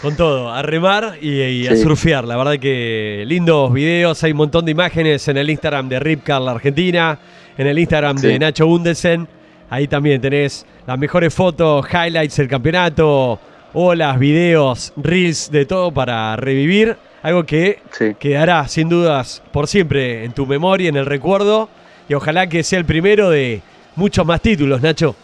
Con 0.02 0.16
todo, 0.16 0.52
a 0.52 0.62
remar 0.62 1.16
y, 1.22 1.68
a 1.68 1.76
surfear. 1.76 2.24
La 2.24 2.36
verdad 2.36 2.58
que 2.58 3.22
lindos 3.24 3.72
videos, 3.72 4.24
hay 4.24 4.32
un 4.32 4.38
montón 4.38 4.64
de 4.64 4.72
imágenes 4.72 5.28
en 5.28 5.36
el 5.36 5.48
Instagram 5.48 5.88
de 5.88 6.00
Ripcar 6.00 6.42
la 6.42 6.50
Argentina, 6.50 7.16
en 7.56 7.68
el 7.68 7.78
Instagram 7.78 8.16
de 8.16 8.36
Nacho 8.36 8.66
Bundesen. 8.66 9.28
Ahí 9.70 9.86
también 9.86 10.20
tenés 10.20 10.66
las 10.88 10.98
mejores 10.98 11.32
fotos, 11.32 11.86
highlights 11.88 12.36
del 12.36 12.48
campeonato, 12.48 13.38
olas, 13.74 14.18
videos, 14.18 14.92
reels, 14.96 15.52
de 15.52 15.66
todo 15.66 15.92
para 15.92 16.34
revivir. 16.34 16.96
Algo 17.22 17.46
que 17.46 17.78
quedará 18.18 18.66
sin 18.66 18.88
dudas 18.88 19.40
por 19.52 19.68
siempre 19.68 20.24
en 20.24 20.32
tu 20.32 20.46
memoria, 20.46 20.88
en 20.88 20.96
el 20.96 21.06
recuerdo. 21.06 21.68
Y 22.08 22.14
ojalá 22.14 22.48
que 22.48 22.64
sea 22.64 22.80
el 22.80 22.86
primero 22.86 23.30
de 23.30 23.62
muchos 23.94 24.26
más 24.26 24.40
títulos, 24.40 24.82
Nacho. 24.82 25.14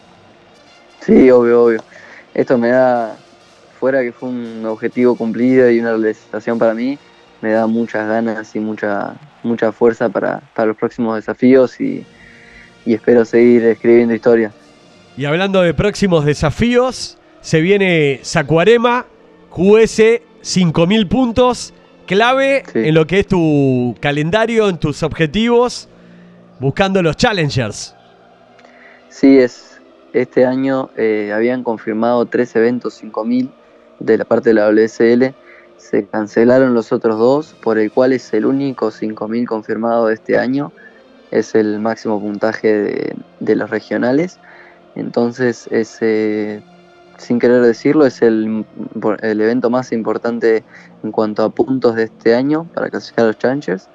Sí, 1.01 1.29
obvio, 1.29 1.63
obvio. 1.65 1.83
Esto 2.33 2.57
me 2.57 2.69
da 2.69 3.17
fuera 3.79 4.01
que 4.01 4.11
fue 4.11 4.29
un 4.29 4.65
objetivo 4.65 5.15
cumplido 5.15 5.71
y 5.71 5.79
una 5.79 5.91
realización 5.91 6.59
para 6.59 6.73
mí, 6.73 6.97
me 7.41 7.51
da 7.51 7.65
muchas 7.65 8.07
ganas 8.07 8.53
y 8.55 8.59
mucha, 8.59 9.15
mucha 9.41 9.71
fuerza 9.71 10.09
para, 10.09 10.41
los 10.57 10.75
próximos 10.75 11.15
desafíos 11.15 11.79
y, 11.79 12.05
espero 12.85 13.23
seguir 13.23 13.63
escribiendo 13.65 14.13
historia. 14.13 14.51
Y 15.15 15.25
hablando 15.25 15.61
de 15.61 15.73
próximos 15.73 16.25
desafíos, 16.25 17.17
se 17.39 17.61
viene 17.61 18.19
Sacuarema, 18.23 19.05
QS 19.49 20.01
5000 20.41 21.07
puntos, 21.07 21.73
clave 22.07 22.63
en 22.73 22.93
lo 22.95 23.05
que 23.05 23.19
es 23.19 23.27
tu 23.27 23.95
calendario, 24.01 24.69
en 24.69 24.77
tus 24.77 25.03
objetivos, 25.03 25.87
buscando 26.59 27.01
los 27.01 27.15
challengers. 27.15 27.95
Sí, 29.09 29.37
es, 29.37 29.79
este 30.13 30.45
año 30.45 30.89
eh, 30.97 31.31
habían 31.33 31.63
confirmado 31.63 32.25
tres 32.25 32.55
eventos 32.55 32.95
5000 32.95 33.51
de 33.99 34.17
la 34.17 34.25
parte 34.25 34.49
de 34.49 34.55
la 34.55 34.69
WSL. 34.69 35.33
Se 35.77 36.05
cancelaron 36.05 36.73
los 36.73 36.91
otros 36.91 37.17
dos, 37.17 37.55
por 37.61 37.77
el 37.77 37.91
cual 37.91 38.13
es 38.13 38.33
el 38.33 38.45
único 38.45 38.91
5.000 38.91 39.45
confirmado 39.45 40.07
de 40.07 40.15
este 40.15 40.37
año. 40.37 40.71
Es 41.31 41.55
el 41.55 41.79
máximo 41.79 42.19
puntaje 42.19 43.15
de, 43.39 43.55
los 43.55 43.69
regionales. 43.69 44.39
Entonces, 44.95 45.67
ese, 45.71 46.61
sin 47.17 47.39
querer 47.39 47.61
decirlo, 47.61 48.05
es 48.05 48.21
el, 48.21 48.65
el, 49.21 49.41
evento 49.41 49.69
más 49.69 49.91
importante 49.91 50.63
en 51.03 51.11
cuanto 51.11 51.43
a 51.43 51.49
puntos 51.49 51.95
de 51.95 52.03
este 52.03 52.35
año 52.35 52.65
para 52.73 52.89
clasificar 52.89 53.25
a 53.25 53.27
los 53.27 53.37
Challengers. 53.37 53.87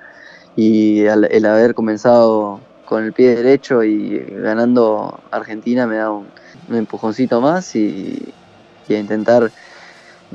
Y 0.57 1.03
el 1.03 1.47
haber 1.47 1.75
comenzado 1.75 2.61
con 2.85 3.05
el 3.05 3.13
pie 3.13 3.35
derecho 3.35 3.83
y 3.83 4.19
ganando 4.19 5.21
Argentina 5.31 5.87
me 5.87 5.97
da 5.97 6.11
un, 6.11 6.27
empujoncito 6.71 7.41
más 7.41 7.77
y, 7.77 8.33
y 8.89 8.95
a 8.95 8.99
intentar 8.99 9.51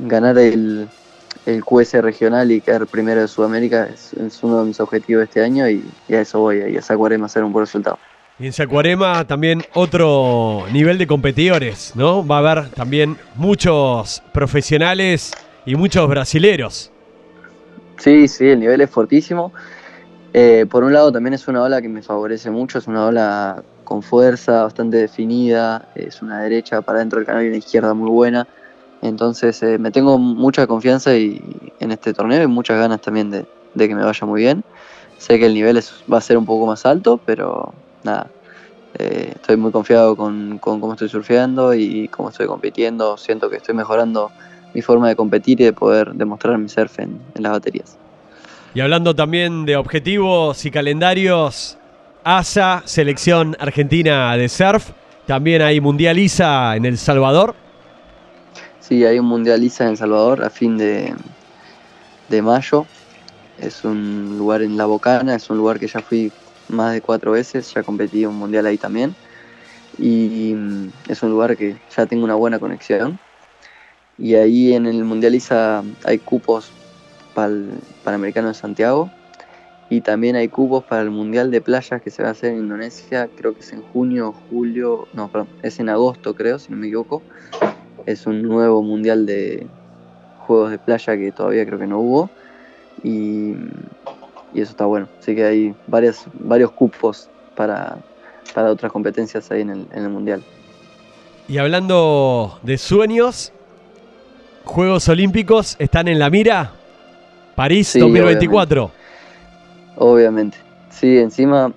ganar 0.06 0.38
el, 0.38 0.88
el 1.46 1.64
QS 1.64 1.94
regional 1.94 2.50
y 2.50 2.60
quedar 2.60 2.86
primero 2.86 3.20
de 3.20 3.28
Sudamérica 3.28 3.86
es, 3.86 4.12
uno 4.42 4.60
de 4.60 4.66
mis 4.66 4.80
objetivos 4.80 5.24
este 5.24 5.42
año 5.42 5.68
y, 5.68 5.84
a 6.10 6.20
eso 6.20 6.40
voy, 6.40 6.62
y 6.72 6.76
a 6.76 6.82
Sacuarema 6.82 7.26
hacer 7.26 7.44
un 7.44 7.52
buen 7.52 7.64
resultado. 7.66 7.98
Y 8.38 8.46
en 8.46 8.52
Sacuarema 8.52 9.26
también 9.26 9.62
otro 9.74 10.64
nivel 10.72 10.96
de 10.96 11.06
competidores, 11.06 11.92
¿no? 11.94 12.26
Va 12.26 12.36
a 12.36 12.38
haber 12.38 12.70
también 12.70 13.16
muchos 13.36 14.22
profesionales 14.32 15.32
y 15.66 15.74
muchos 15.74 16.08
brasileros. 16.08 16.90
Sí, 17.98 18.28
sí, 18.28 18.48
el 18.48 18.60
nivel 18.60 18.80
es 18.80 18.88
fortísimo. 18.88 19.52
Eh, 20.32 20.64
por 20.70 20.84
un 20.84 20.92
lado 20.92 21.12
también 21.12 21.34
es 21.34 21.48
una 21.48 21.62
ola 21.62 21.82
que 21.82 21.88
me 21.88 22.02
favorece 22.02 22.50
mucho, 22.50 22.78
es 22.78 22.86
una 22.86 23.06
ola 23.06 23.62
con 23.84 24.02
fuerza, 24.02 24.62
bastante 24.62 24.96
definida, 24.96 25.88
es 25.94 26.22
una 26.22 26.40
derecha 26.40 26.80
para 26.80 27.00
dentro 27.00 27.18
del 27.18 27.26
canal 27.26 27.44
y 27.44 27.48
una 27.48 27.56
izquierda 27.56 27.92
muy 27.92 28.08
buena 28.08 28.46
entonces 29.02 29.62
eh, 29.62 29.78
me 29.78 29.90
tengo 29.90 30.18
mucha 30.18 30.66
confianza 30.66 31.16
y, 31.16 31.42
en 31.80 31.90
este 31.90 32.12
torneo 32.12 32.42
y 32.42 32.46
muchas 32.46 32.78
ganas 32.78 33.00
también 33.00 33.30
de, 33.30 33.46
que 33.76 33.94
me 33.94 34.04
vaya 34.04 34.26
muy 34.26 34.42
bien. 34.42 34.64
Sé 35.18 35.38
que 35.38 35.46
el 35.46 35.54
nivel 35.54 35.80
va 36.12 36.18
a 36.18 36.20
ser 36.20 36.38
un 36.38 36.46
poco 36.46 36.66
más 36.66 36.86
alto, 36.86 37.20
pero 37.24 37.72
nada, 38.02 38.28
eh, 38.98 39.32
estoy 39.34 39.56
muy 39.56 39.70
confiado 39.70 40.16
con, 40.16 40.58
cómo 40.58 40.92
estoy 40.92 41.08
surfeando 41.08 41.74
y 41.74 42.08
cómo 42.08 42.30
estoy 42.30 42.46
compitiendo. 42.46 43.16
Siento 43.16 43.50
que 43.50 43.56
estoy 43.56 43.74
mejorando 43.74 44.30
mi 44.74 44.82
forma 44.82 45.08
de 45.08 45.16
competir 45.16 45.60
y 45.60 45.64
de 45.64 45.72
poder 45.72 46.14
demostrar 46.14 46.56
mi 46.58 46.68
surf 46.68 46.98
en, 47.00 47.20
en 47.34 47.42
las 47.42 47.52
baterías. 47.52 47.96
Y 48.72 48.80
hablando 48.80 49.14
también 49.14 49.66
de 49.66 49.76
objetivos 49.76 50.64
y 50.64 50.70
calendarios, 50.70 51.76
ASA, 52.22 52.82
Selección 52.84 53.56
Argentina 53.58 54.36
de 54.36 54.48
Surf, 54.48 54.90
también 55.26 55.62
hay 55.62 55.80
Mundializa 55.80 56.76
en 56.76 56.84
El 56.84 56.98
Salvador. 56.98 57.54
Sí, 58.90 59.04
hay 59.04 59.20
un 59.20 59.26
mundialista 59.26 59.86
en 59.86 59.96
Salvador 59.96 60.42
a 60.42 60.50
fin 60.50 60.76
de, 60.76 61.14
mayo. 62.42 62.86
Es 63.60 63.84
un 63.84 64.36
lugar 64.36 64.62
en 64.62 64.76
La 64.76 64.86
Bocana, 64.86 65.36
es 65.36 65.48
un 65.48 65.58
lugar 65.58 65.78
que 65.78 65.86
ya 65.86 66.00
fui 66.00 66.32
más 66.68 66.92
de 66.92 67.00
cuatro 67.00 67.30
veces, 67.30 67.72
ya 67.72 67.84
competí 67.84 68.26
un 68.26 68.34
mundial 68.34 68.66
ahí 68.66 68.78
también. 68.78 69.14
Y 69.96 70.54
mm, 70.56 70.88
es 71.06 71.22
un 71.22 71.30
lugar 71.30 71.56
que 71.56 71.76
ya 71.96 72.06
tengo 72.06 72.24
una 72.24 72.34
buena 72.34 72.58
conexión. 72.58 73.20
Y 74.18 74.34
ahí 74.34 74.74
en 74.74 74.86
el 74.86 75.04
Mundializa 75.04 75.84
hay 76.02 76.18
cupos 76.18 76.72
para 77.32 77.46
el 77.46 77.70
Panamericano 78.02 78.48
de 78.48 78.54
Santiago. 78.54 79.08
Y 79.88 80.00
también 80.00 80.34
hay 80.34 80.48
cupos 80.48 80.82
para 80.82 81.02
el 81.02 81.10
Mundial 81.10 81.52
de 81.52 81.60
Playas 81.60 82.02
que 82.02 82.10
se 82.10 82.24
va 82.24 82.30
a 82.30 82.32
hacer 82.32 82.54
en 82.54 82.58
Indonesia, 82.58 83.28
creo 83.36 83.54
que 83.54 83.60
es 83.60 83.72
en 83.72 83.82
junio 83.82 84.34
julio, 84.50 85.06
no, 85.12 85.30
perdón, 85.30 85.48
es 85.62 85.78
en 85.78 85.88
agosto 85.90 86.34
creo, 86.34 86.58
si 86.58 86.72
no 86.72 86.76
me 86.76 86.88
equivoco 86.88 87.22
es 88.06 88.26
un 88.26 88.42
nuevo 88.42 88.82
mundial 88.82 89.26
de 89.26 89.66
juegos 90.46 90.70
de 90.70 90.78
playa 90.78 91.16
que 91.16 91.32
todavía 91.32 91.64
creo 91.66 91.78
que 91.78 91.86
no 91.86 92.00
hubo. 92.00 92.30
Y, 93.02 93.54
eso 94.54 94.72
está 94.72 94.84
bueno. 94.84 95.08
Así 95.18 95.34
que 95.34 95.44
hay 95.44 95.74
varias, 95.86 96.24
varios 96.34 96.72
cupos 96.72 97.30
para, 97.54 97.98
otras 98.56 98.90
competencias 98.90 99.50
ahí 99.50 99.60
en 99.60 99.86
el, 99.92 100.08
mundial. 100.08 100.42
Y 101.48 101.58
hablando 101.58 102.58
de 102.62 102.76
sueños, 102.78 103.52
Juegos 104.64 105.08
Olímpicos 105.08 105.76
están 105.78 106.08
en 106.08 106.18
la 106.18 106.30
mira. 106.30 106.72
París 107.54 107.96
2024. 107.98 108.90
Obviamente. 109.96 110.58
Sí, 110.90 111.18
encima 111.18 111.72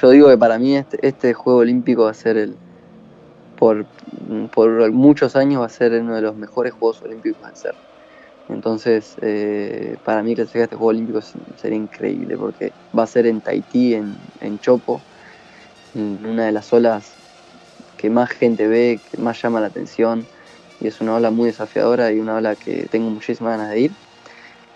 yo 0.00 0.10
digo 0.10 0.28
que 0.28 0.36
para 0.36 0.58
mí 0.58 0.76
este, 0.76 0.98
este 1.06 1.34
Juego 1.34 1.60
Olímpico 1.60 2.04
va 2.04 2.10
a 2.10 2.14
ser 2.14 2.36
el, 2.36 2.56
por, 3.62 3.86
por 4.50 4.90
muchos 4.90 5.36
años 5.36 5.62
va 5.62 5.66
a 5.66 5.68
ser 5.68 5.92
uno 5.92 6.16
de 6.16 6.20
los 6.20 6.34
mejores 6.34 6.72
Juegos 6.72 7.00
Olímpicos 7.02 7.44
a 7.44 7.54
ser. 7.54 7.76
Entonces, 8.48 9.14
eh, 9.22 9.98
para 10.02 10.24
mí 10.24 10.34
clasificar 10.34 10.64
este 10.64 10.74
Juego 10.74 10.88
Olímpico 10.88 11.20
sería 11.54 11.78
increíble 11.78 12.36
porque 12.36 12.72
va 12.98 13.04
a 13.04 13.06
ser 13.06 13.24
en 13.26 13.40
Tahití, 13.40 13.94
en, 13.94 14.16
en 14.40 14.58
Chopo, 14.58 15.00
en 15.94 16.26
una 16.26 16.46
de 16.46 16.50
las 16.50 16.72
olas 16.72 17.14
que 17.96 18.10
más 18.10 18.30
gente 18.30 18.66
ve, 18.66 19.00
que 19.08 19.22
más 19.22 19.40
llama 19.40 19.60
la 19.60 19.68
atención 19.68 20.26
y 20.80 20.88
es 20.88 21.00
una 21.00 21.14
ola 21.14 21.30
muy 21.30 21.46
desafiadora 21.46 22.10
y 22.10 22.18
una 22.18 22.34
ola 22.34 22.56
que 22.56 22.88
tengo 22.90 23.10
muchísimas 23.10 23.58
ganas 23.58 23.70
de 23.70 23.78
ir. 23.78 23.92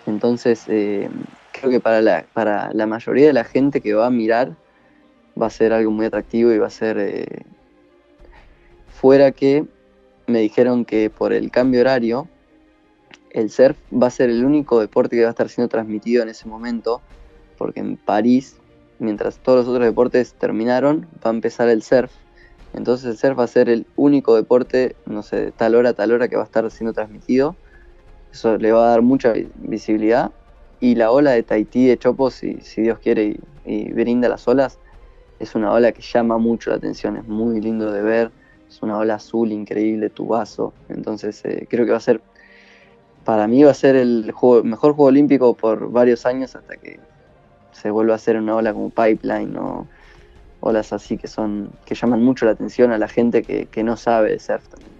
Entonces, 0.05 0.63
eh, 0.69 1.09
creo 1.51 1.71
que 1.71 1.81
para 1.81 2.01
la, 2.01 2.25
para 2.31 2.71
la 2.71 2.87
mayoría 2.87 3.27
de 3.27 3.33
la 3.33 3.43
gente 3.43 3.81
que 3.81 3.93
va 3.95 4.05
a 4.05 4.11
mirar 4.11 4.55
va 5.39 5.47
a 5.47 5.49
ser 5.49 5.73
algo 5.73 5.91
muy 5.91 6.05
atractivo 6.05 6.53
y 6.53 6.57
va 6.57 6.67
a 6.67 6.69
ser 6.69 6.97
eh, 6.99 7.25
fuera 8.99 9.31
que 9.31 9.63
me 10.25 10.39
dijeron 10.39 10.83
que 10.83 11.11
por 11.11 11.31
el 11.31 11.51
cambio 11.51 11.81
horario, 11.81 12.27
el 13.29 13.51
surf 13.51 13.77
va 13.93 14.07
a 14.07 14.09
ser 14.09 14.31
el 14.31 14.43
único 14.43 14.79
deporte 14.79 15.15
que 15.15 15.21
va 15.21 15.27
a 15.27 15.31
estar 15.31 15.49
siendo 15.49 15.69
transmitido 15.69 16.23
en 16.23 16.29
ese 16.29 16.49
momento, 16.49 17.01
porque 17.59 17.79
en 17.79 17.97
París, 17.97 18.57
mientras 18.97 19.37
todos 19.37 19.59
los 19.59 19.67
otros 19.67 19.85
deportes 19.85 20.33
terminaron, 20.33 21.07
va 21.23 21.29
a 21.29 21.33
empezar 21.33 21.69
el 21.69 21.83
surf. 21.83 22.11
Entonces 22.73 23.11
el 23.11 23.17
surf 23.17 23.37
va 23.37 23.43
a 23.43 23.47
ser 23.47 23.69
el 23.69 23.85
único 23.95 24.35
deporte, 24.35 24.95
no 25.05 25.21
sé, 25.21 25.35
de 25.37 25.51
tal 25.51 25.75
hora 25.75 25.89
a 25.89 25.93
tal 25.93 26.11
hora 26.11 26.27
que 26.27 26.35
va 26.35 26.41
a 26.41 26.45
estar 26.45 26.69
siendo 26.71 26.93
transmitido. 26.93 27.55
Eso 28.31 28.57
le 28.57 28.71
va 28.71 28.87
a 28.87 28.89
dar 28.89 29.03
mucha 29.03 29.33
visibilidad. 29.55 30.31
Y 30.79 30.95
la 30.95 31.11
ola 31.11 31.31
de 31.31 31.43
Tahití 31.43 31.85
de 31.85 31.97
Chopo, 31.99 32.31
si, 32.31 32.59
Dios 32.75 32.97
quiere 32.99 33.25
y, 33.25 33.39
y 33.65 33.91
brinda 33.91 34.27
las 34.27 34.47
olas, 34.47 34.79
es 35.39 35.53
una 35.53 35.71
ola 35.71 35.91
que 35.91 36.01
llama 36.01 36.39
mucho 36.39 36.71
la 36.71 36.77
atención, 36.77 37.17
es 37.17 37.27
muy 37.27 37.61
lindo 37.61 37.91
de 37.91 38.01
ver 38.01 38.31
es 38.77 38.83
una 38.83 38.97
ola 38.97 39.15
azul 39.15 39.51
increíble, 39.51 40.09
tu 40.09 40.27
vaso. 40.27 40.73
Entonces 40.89 41.43
eh, 41.45 41.65
creo 41.67 41.85
que 41.85 41.91
va 41.91 41.97
a 41.97 42.01
ser, 42.01 42.21
para 43.25 43.47
mí 43.47 43.63
va 43.63 43.71
a 43.71 43.73
ser 43.73 43.95
el 43.95 44.31
mejor 44.63 44.93
juego 44.93 45.05
olímpico 45.05 45.55
por 45.55 45.91
varios 45.91 46.25
años 46.25 46.55
hasta 46.55 46.77
que 46.77 46.99
se 47.71 47.89
vuelva 47.89 48.13
a 48.13 48.15
hacer 48.17 48.37
una 48.37 48.55
ola 48.55 48.73
como 48.73 48.89
pipeline 48.89 49.55
o 49.57 49.87
olas 50.59 50.91
así 50.93 51.17
que 51.17 51.27
son 51.27 51.69
que 51.85 51.93
llaman 51.93 52.23
mucho 52.23 52.45
la 52.45 52.51
atención 52.51 52.91
a 52.91 52.97
la 52.97 53.07
gente 53.07 53.43
que, 53.43 53.67
que 53.67 53.83
no 53.83 53.97
sabe 53.97 54.31
de 54.31 54.39
surf 54.39 54.67
también. 54.67 54.91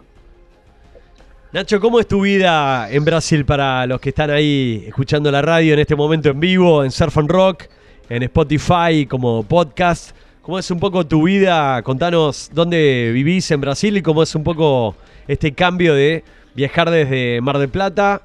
Nacho, 1.53 1.79
¿cómo 1.79 1.99
es 1.99 2.07
tu 2.07 2.21
vida 2.21 2.89
en 2.91 3.05
Brasil 3.05 3.45
para 3.45 3.85
los 3.85 4.01
que 4.01 4.09
están 4.09 4.31
ahí 4.31 4.85
escuchando 4.87 5.31
la 5.31 5.41
radio 5.41 5.73
en 5.73 5.79
este 5.79 5.95
momento 5.95 6.29
en 6.29 6.39
vivo, 6.39 6.83
en 6.83 6.91
Surf 6.91 7.17
and 7.17 7.29
Rock, 7.29 7.65
en 8.09 8.23
Spotify 8.23 9.05
como 9.07 9.43
podcast? 9.43 10.15
¿Cómo 10.47 10.59
es 10.59 10.71
un 10.71 10.79
poco 10.79 11.05
tu 11.05 11.23
vida? 11.23 11.83
Contanos 11.83 12.49
dónde 12.53 13.11
vivís 13.13 13.51
en 13.51 13.59
Brasil 13.59 13.97
y 13.97 14.01
cómo 14.01 14.23
es 14.23 14.33
un 14.33 14.45
poco 14.45 14.95
este 15.27 15.51
cambio 15.53 15.93
de 15.93 16.23
viajar 16.55 16.89
desde 16.89 17.41
Mar 17.41 17.57
del 17.57 17.67
Plata, 17.67 18.21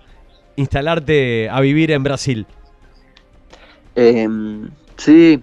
instalarte 0.54 1.50
a 1.50 1.60
vivir 1.60 1.90
en 1.90 2.04
Brasil. 2.04 2.46
Eh, 3.96 4.28
sí, 4.96 5.42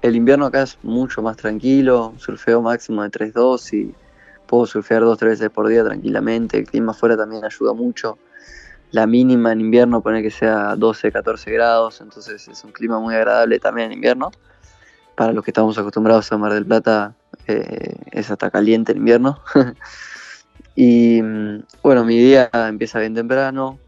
el 0.00 0.14
invierno 0.14 0.46
acá 0.46 0.62
es 0.62 0.78
mucho 0.84 1.22
más 1.22 1.38
tranquilo, 1.38 2.14
surfeo 2.18 2.62
máximo 2.62 3.02
de 3.02 3.10
3.2 3.10 3.72
y 3.72 3.92
puedo 4.46 4.64
surfear 4.64 5.02
dos 5.02 5.18
tres 5.18 5.40
veces 5.40 5.50
por 5.50 5.66
día 5.66 5.82
tranquilamente. 5.82 6.58
El 6.58 6.66
clima 6.66 6.92
afuera 6.92 7.16
también 7.16 7.44
ayuda 7.44 7.72
mucho. 7.72 8.16
La 8.92 9.08
mínima 9.08 9.50
en 9.50 9.60
invierno 9.60 10.00
pone 10.02 10.22
que 10.22 10.30
sea 10.30 10.76
12, 10.76 11.10
14 11.10 11.50
grados, 11.50 12.00
entonces 12.00 12.46
es 12.46 12.62
un 12.62 12.70
clima 12.70 13.00
muy 13.00 13.16
agradable 13.16 13.58
también 13.58 13.88
en 13.88 13.94
invierno. 13.94 14.30
Para 15.16 15.32
los 15.32 15.44
que 15.44 15.50
estamos 15.50 15.76
acostumbrados 15.78 16.30
a 16.30 16.38
Mar 16.38 16.52
del 16.52 16.66
Plata, 16.66 17.14
eh, 17.46 17.96
es 18.12 18.30
hasta 18.30 18.50
caliente 18.50 18.92
en 18.92 18.98
invierno. 18.98 19.40
y 20.76 21.20
bueno, 21.82 22.04
mi 22.04 22.18
día 22.18 22.50
empieza 22.52 23.00
bien 23.00 23.14
temprano, 23.14 23.78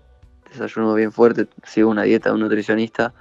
desayuno 0.50 0.94
bien 0.94 1.12
fuerte, 1.12 1.47
sigo 1.64 1.90
una 1.90 2.02
dieta 2.02 2.30
de 2.30 2.35
un 2.35 2.40
nutricionista. 2.40 3.12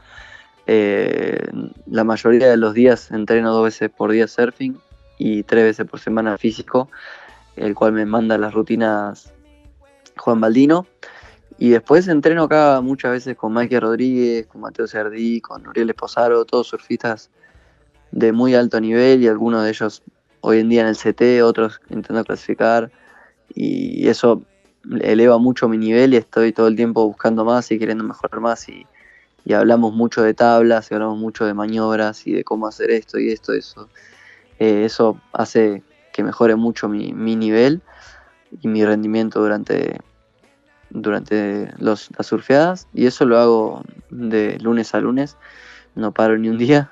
Eh, 0.66 1.48
la 1.86 2.04
mayoría 2.04 2.50
de 2.50 2.58
los 2.58 2.74
días 2.74 3.12
entreno 3.12 3.54
dos 3.54 3.66
veces 3.66 3.90
por 3.90 4.12
día 4.12 4.28
surfing 4.28 4.78
y 5.18 5.44
tres 5.44 5.64
veces 5.64 5.86
por 5.86 6.00
semana 6.00 6.38
físico 6.38 6.90
el 7.58 7.76
cual 7.76 7.92
me 7.92 8.06
manda 8.06 8.38
las 8.38 8.54
rutinas 8.54 9.34
Juan 10.16 10.40
Baldino. 10.40 10.88
Y 11.58 11.70
después 11.70 12.08
entreno 12.08 12.44
acá 12.44 12.80
muchas 12.82 13.12
veces 13.12 13.36
con 13.36 13.54
Mike 13.54 13.80
Rodríguez, 13.80 14.46
con 14.46 14.62
Mateo 14.62 14.88
Cerdí, 14.88 15.42
con 15.42 15.68
Uriel 15.68 15.90
Esposaro, 15.90 16.46
todos 16.46 16.68
surfistas 16.68 17.32
de 18.12 18.32
muy 18.32 18.56
alto 18.56 18.80
nivel 18.80 19.24
y 19.24 19.28
algunos 19.28 19.64
de 19.64 19.70
ellos 19.70 20.04
hoy 20.42 20.60
en 20.60 20.70
día 20.70 20.82
en 20.82 20.88
el 20.88 20.98
CT, 20.98 21.44
otros 21.44 21.80
intentando 21.90 22.24
clasificar. 22.24 22.92
Y 23.54 24.08
eso 24.08 24.44
eleva 25.02 25.38
mucho 25.38 25.68
mi 25.68 25.78
nivel 25.78 26.14
y 26.14 26.18
estoy 26.18 26.54
todo 26.54 26.68
el 26.68 26.76
tiempo 26.76 27.06
buscando 27.06 27.46
más 27.46 27.72
y 27.72 27.80
queriendo 27.80 28.04
mejorar 28.04 28.40
más. 28.40 28.68
Y, 28.70 28.86
y 29.48 29.54
hablamos 29.54 29.94
mucho 29.94 30.24
de 30.24 30.34
tablas 30.34 30.92
y 30.92 30.94
hablamos 30.94 31.18
mucho 31.18 31.46
de 31.46 31.54
maniobras 31.54 32.28
y 32.28 32.34
de 32.34 32.44
cómo 32.44 32.68
hacer 32.68 32.92
esto 32.92 33.18
y 33.18 33.32
esto, 33.32 33.54
eso. 33.54 33.88
Eh, 34.60 34.84
eso 34.84 35.22
hace 35.32 35.84
que 36.12 36.24
mejore 36.24 36.56
mucho 36.56 36.90
mi, 36.90 37.14
nivel 37.14 37.82
y 38.62 38.68
mi 38.68 38.84
rendimiento 38.84 39.40
durante, 39.40 40.02
durante 40.90 41.72
las 41.78 42.10
surfeadas. 42.22 42.88
Y 42.94 43.06
eso 43.06 43.26
lo 43.26 43.38
hago 43.40 43.84
de 44.10 44.58
lunes 44.60 44.94
a 44.94 45.00
lunes, 45.00 45.38
no 45.96 46.12
paro 46.12 46.38
ni 46.38 46.50
un 46.50 46.58
día. 46.58 46.92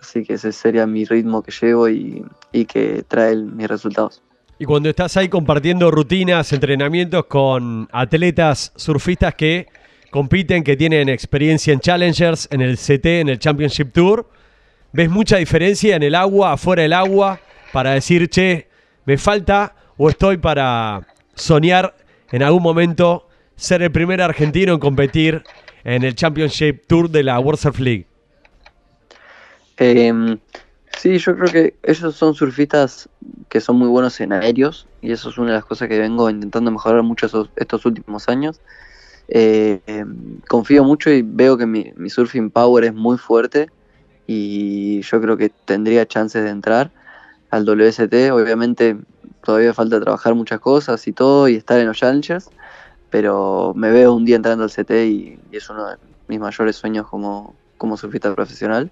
Así 0.00 0.24
que 0.24 0.34
ese 0.34 0.52
sería 0.52 0.86
mi 0.86 1.04
ritmo 1.04 1.42
que 1.42 1.52
llevo 1.52 1.88
y, 1.88 2.24
que 2.66 3.04
trae 3.06 3.36
mis 3.36 3.68
resultados. 3.68 4.22
Y 4.58 4.64
cuando 4.64 4.88
estás 4.88 5.16
ahí 5.16 5.28
compartiendo 5.28 5.90
rutinas, 5.90 6.52
entrenamientos 6.52 7.26
con 7.26 7.88
atletas 7.92 8.72
surfistas 8.76 9.34
que 9.34 9.66
compiten, 10.10 10.64
que 10.64 10.76
tienen 10.76 11.08
experiencia 11.08 11.72
en 11.72 11.80
Challengers, 11.80 12.48
en 12.50 12.60
el 12.60 12.76
CT, 12.76 13.06
en 13.06 13.28
el 13.28 13.38
Championship 13.38 13.92
Tour, 13.92 14.28
¿ves 14.92 15.10
mucha 15.10 15.36
diferencia 15.36 15.94
en 15.94 16.02
el 16.02 16.14
agua, 16.14 16.52
afuera 16.52 16.82
del 16.82 16.92
agua? 16.92 17.40
para 17.72 17.92
decir, 17.92 18.28
che, 18.28 18.68
me 19.04 19.16
falta 19.18 19.74
o 19.96 20.08
estoy 20.08 20.36
para 20.38 21.06
soñar 21.34 21.94
en 22.30 22.42
algún 22.42 22.62
momento 22.62 23.28
ser 23.56 23.82
el 23.82 23.90
primer 23.90 24.20
argentino 24.22 24.74
en 24.74 24.80
competir 24.80 25.42
en 25.84 26.04
el 26.04 26.14
Championship 26.14 26.86
Tour 26.86 27.10
de 27.10 27.22
la 27.22 27.38
World 27.38 27.60
Surf 27.60 27.78
League? 27.78 28.06
Em, 29.78 30.38
sí, 30.96 31.18
yo 31.18 31.36
creo 31.36 31.52
que 31.52 31.78
ellos 31.84 32.16
son 32.16 32.34
surfistas 32.34 33.08
que 33.48 33.60
son 33.60 33.76
muy 33.76 33.88
buenos 33.88 34.20
en 34.20 34.32
aéreos 34.32 34.88
y 35.00 35.12
eso 35.12 35.30
es 35.30 35.38
una 35.38 35.48
de 35.48 35.54
las 35.54 35.64
cosas 35.64 35.88
que 35.88 35.98
vengo 35.98 36.28
intentando 36.28 36.70
mejorar 36.72 37.02
mucho 37.04 37.26
estos 37.56 37.86
últimos 37.86 38.28
años. 38.28 38.60
Eh, 39.28 39.80
em, 39.86 40.40
confío 40.48 40.82
mucho 40.84 41.10
y 41.10 41.22
veo 41.22 41.56
que 41.56 41.66
mi, 41.66 41.92
surfing 42.08 42.50
power 42.50 42.84
es 42.84 42.94
muy 42.94 43.18
fuerte 43.18 43.68
y 44.26 45.02
yo 45.02 45.20
creo 45.20 45.36
que 45.36 45.50
tendría 45.50 46.06
chances 46.06 46.42
de 46.42 46.50
entrar 46.50 46.92
al 47.50 47.64
WST. 47.64 48.32
Obviamente 48.32 48.96
todavía 49.44 49.72
falta 49.74 50.00
trabajar 50.00 50.34
muchas 50.34 50.60
cosas 50.60 51.06
y 51.06 51.12
todo 51.12 51.48
y 51.48 51.54
estar 51.54 51.78
en 51.78 51.86
los 51.86 51.98
Challengers, 51.98 52.50
pero 53.10 53.74
me 53.76 53.92
veo 53.92 54.12
un 54.14 54.24
día 54.24 54.36
entrando 54.36 54.64
al 54.64 54.70
CT 54.70 54.90
y, 55.06 55.38
es 55.52 55.70
uno 55.70 55.88
de 55.88 55.96
mis 56.26 56.40
mayores 56.40 56.76
sueños 56.76 57.06
como, 57.08 57.54
como 57.76 57.96
surfista 57.96 58.34
profesional. 58.34 58.90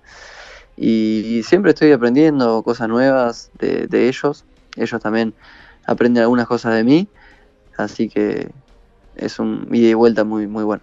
Y, 0.77 1.43
siempre 1.45 1.71
estoy 1.71 1.93
aprendiendo 1.93 2.63
cosas 2.63 2.89
nuevas 2.89 3.51
de, 3.59 4.09
ellos. 4.09 4.45
Ellos 4.77 5.01
también 5.01 5.33
aprenden 5.87 6.23
algunas 6.23 6.47
cosas 6.47 6.75
de 6.75 6.85
mí, 6.85 7.09
así 7.77 8.09
que 8.09 8.49
es 9.17 9.39
un 9.39 9.69
ida 9.73 9.89
y 9.89 9.95
vuelta 9.95 10.25
muy, 10.25 10.47
muy 10.47 10.65
bueno. 10.65 10.83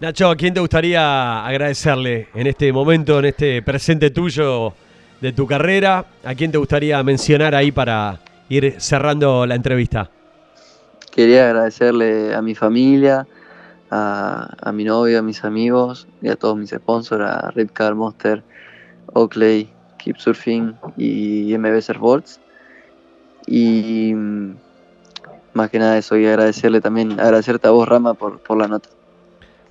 Nacho, 0.00 0.30
¿a 0.30 0.36
quién 0.36 0.54
te 0.54 0.60
gustaría 0.60 1.44
agradecerle 1.46 2.28
en 2.34 2.46
este 2.46 2.72
momento, 2.72 3.18
en 3.18 3.26
este 3.26 3.62
presente 3.62 4.10
tuyo 4.10 4.74
de 5.20 5.32
tu 5.32 5.46
carrera. 5.46 6.04
¿A 6.24 6.34
quién 6.34 6.52
te 6.52 6.58
gustaría 6.58 7.02
mencionar 7.02 7.54
ahí 7.54 7.72
para 7.72 8.20
ir 8.48 8.76
cerrando 8.78 9.46
la 9.46 9.54
entrevista? 9.54 10.10
Quería 11.12 11.46
agradecerle 11.46 12.34
a 12.34 12.42
mi 12.42 12.54
familia, 12.54 13.26
a, 13.90 14.70
mi 14.72 14.84
novio, 14.84 15.18
a 15.18 15.22
mis 15.22 15.44
amigos 15.44 16.06
y 16.22 16.28
a 16.28 16.36
todos 16.36 16.56
mis 16.56 16.70
sponsors, 16.70 17.24
a 17.24 17.52
Car 17.72 17.94
Monster, 17.94 18.42
Oakley, 19.14 19.68
Keep 19.98 20.18
Surfing 20.18 20.74
y 20.96 21.56
MB 21.56 21.80
Surfboards. 21.80 22.40
Y 23.46 24.12
mm, 24.14 24.56
más 25.54 25.70
que 25.70 25.78
nada 25.78 25.98
eso, 25.98 26.16
y 26.16 26.26
agradecerle 26.26 26.80
también, 26.80 27.12
agradecerte 27.12 27.68
a 27.68 27.70
vos, 27.70 27.88
Rama, 27.88 28.14
por, 28.14 28.38
por 28.40 28.58
la 28.58 28.68
nota. 28.68 28.88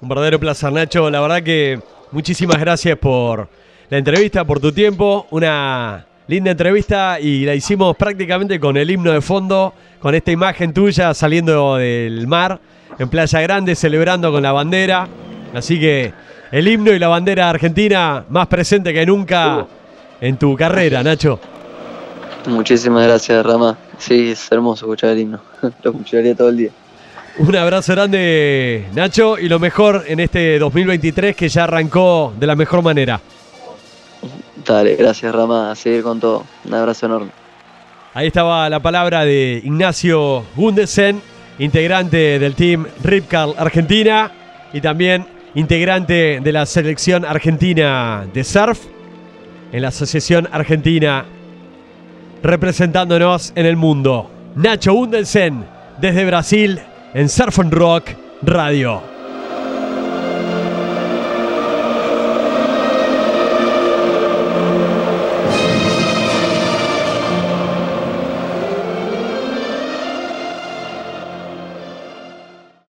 Un 0.01 0.09
verdadero 0.09 0.39
placer, 0.39 0.71
Nacho. 0.71 1.09
La 1.09 1.21
verdad 1.21 1.41
que 1.41 1.79
muchísimas 2.11 2.59
gracias 2.59 2.97
por 2.97 3.47
la 3.89 3.97
entrevista, 3.97 4.45
por 4.45 4.59
tu 4.59 4.71
tiempo. 4.71 5.27
Una 5.31 6.05
linda 6.27 6.51
entrevista 6.51 7.19
y 7.19 7.45
la 7.45 7.55
hicimos 7.55 7.95
prácticamente 7.95 8.59
con 8.59 8.77
el 8.77 8.91
himno 8.91 9.11
de 9.11 9.21
fondo, 9.21 9.73
con 9.99 10.13
esta 10.13 10.31
imagen 10.31 10.73
tuya 10.73 11.13
saliendo 11.13 11.77
del 11.77 12.27
mar 12.27 12.59
en 12.99 13.09
Playa 13.09 13.41
Grande, 13.41 13.75
celebrando 13.75 14.31
con 14.31 14.43
la 14.43 14.51
bandera. 14.51 15.07
Así 15.53 15.79
que 15.79 16.13
el 16.51 16.67
himno 16.67 16.91
y 16.91 16.99
la 16.99 17.07
bandera 17.07 17.49
argentina 17.49 18.23
más 18.29 18.47
presente 18.47 18.93
que 18.93 19.05
nunca 19.05 19.65
en 20.21 20.37
tu 20.37 20.55
carrera, 20.55 21.03
Nacho. 21.03 21.39
Muchísimas 22.47 23.05
gracias, 23.05 23.45
Rama. 23.45 23.77
Sí, 23.97 24.31
es 24.31 24.51
hermoso 24.51 24.85
escuchar 24.85 25.11
el 25.11 25.19
himno. 25.19 25.41
Lo 25.83 25.91
escucharía 25.91 26.35
todo 26.35 26.49
el 26.49 26.57
día. 26.57 26.69
Un 27.39 27.55
abrazo 27.55 27.93
grande, 27.93 28.87
Nacho, 28.95 29.37
y 29.37 29.47
lo 29.47 29.59
mejor 29.59 30.05
en 30.07 30.19
este 30.19 30.57
2023 30.57 31.35
que 31.35 31.49
ya 31.49 31.65
arrancó 31.65 32.33
de 32.39 32.47
la 32.47 32.55
mejor 32.55 32.81
manera. 32.81 33.19
Dale, 34.65 34.95
gracias 34.95 35.33
Rama, 35.33 35.71
a 35.71 35.75
seguir 35.75 36.01
con 36.01 36.19
todo. 36.19 36.45
Un 36.65 36.73
abrazo 36.73 37.05
enorme. 37.05 37.29
Ahí 38.13 38.27
estaba 38.27 38.67
la 38.69 38.79
palabra 38.79 39.23
de 39.23 39.61
Ignacio 39.63 40.45
Gundesen, 40.55 41.21
integrante 41.59 42.39
del 42.39 42.55
team 42.55 42.87
Ripcar 43.03 43.49
Argentina 43.57 44.31
y 44.73 44.81
también 44.81 45.36
integrante 45.57 46.39
de 46.39 46.51
la 46.51 46.67
selección 46.67 47.25
argentina 47.25 48.27
de 48.31 48.43
surf 48.43 48.79
en 49.71 49.81
la 49.81 49.87
Asociación 49.87 50.47
Argentina 50.51 51.25
representándonos 52.43 53.53
en 53.55 53.65
el 53.65 53.75
mundo. 53.75 54.29
Nacho 54.55 54.93
Gundesen 54.93 55.65
desde 55.99 56.25
Brasil 56.25 56.79
en 57.15 57.27
Surf 57.27 57.57
and 57.57 57.73
Rock 57.73 58.11
Radio. 58.43 59.16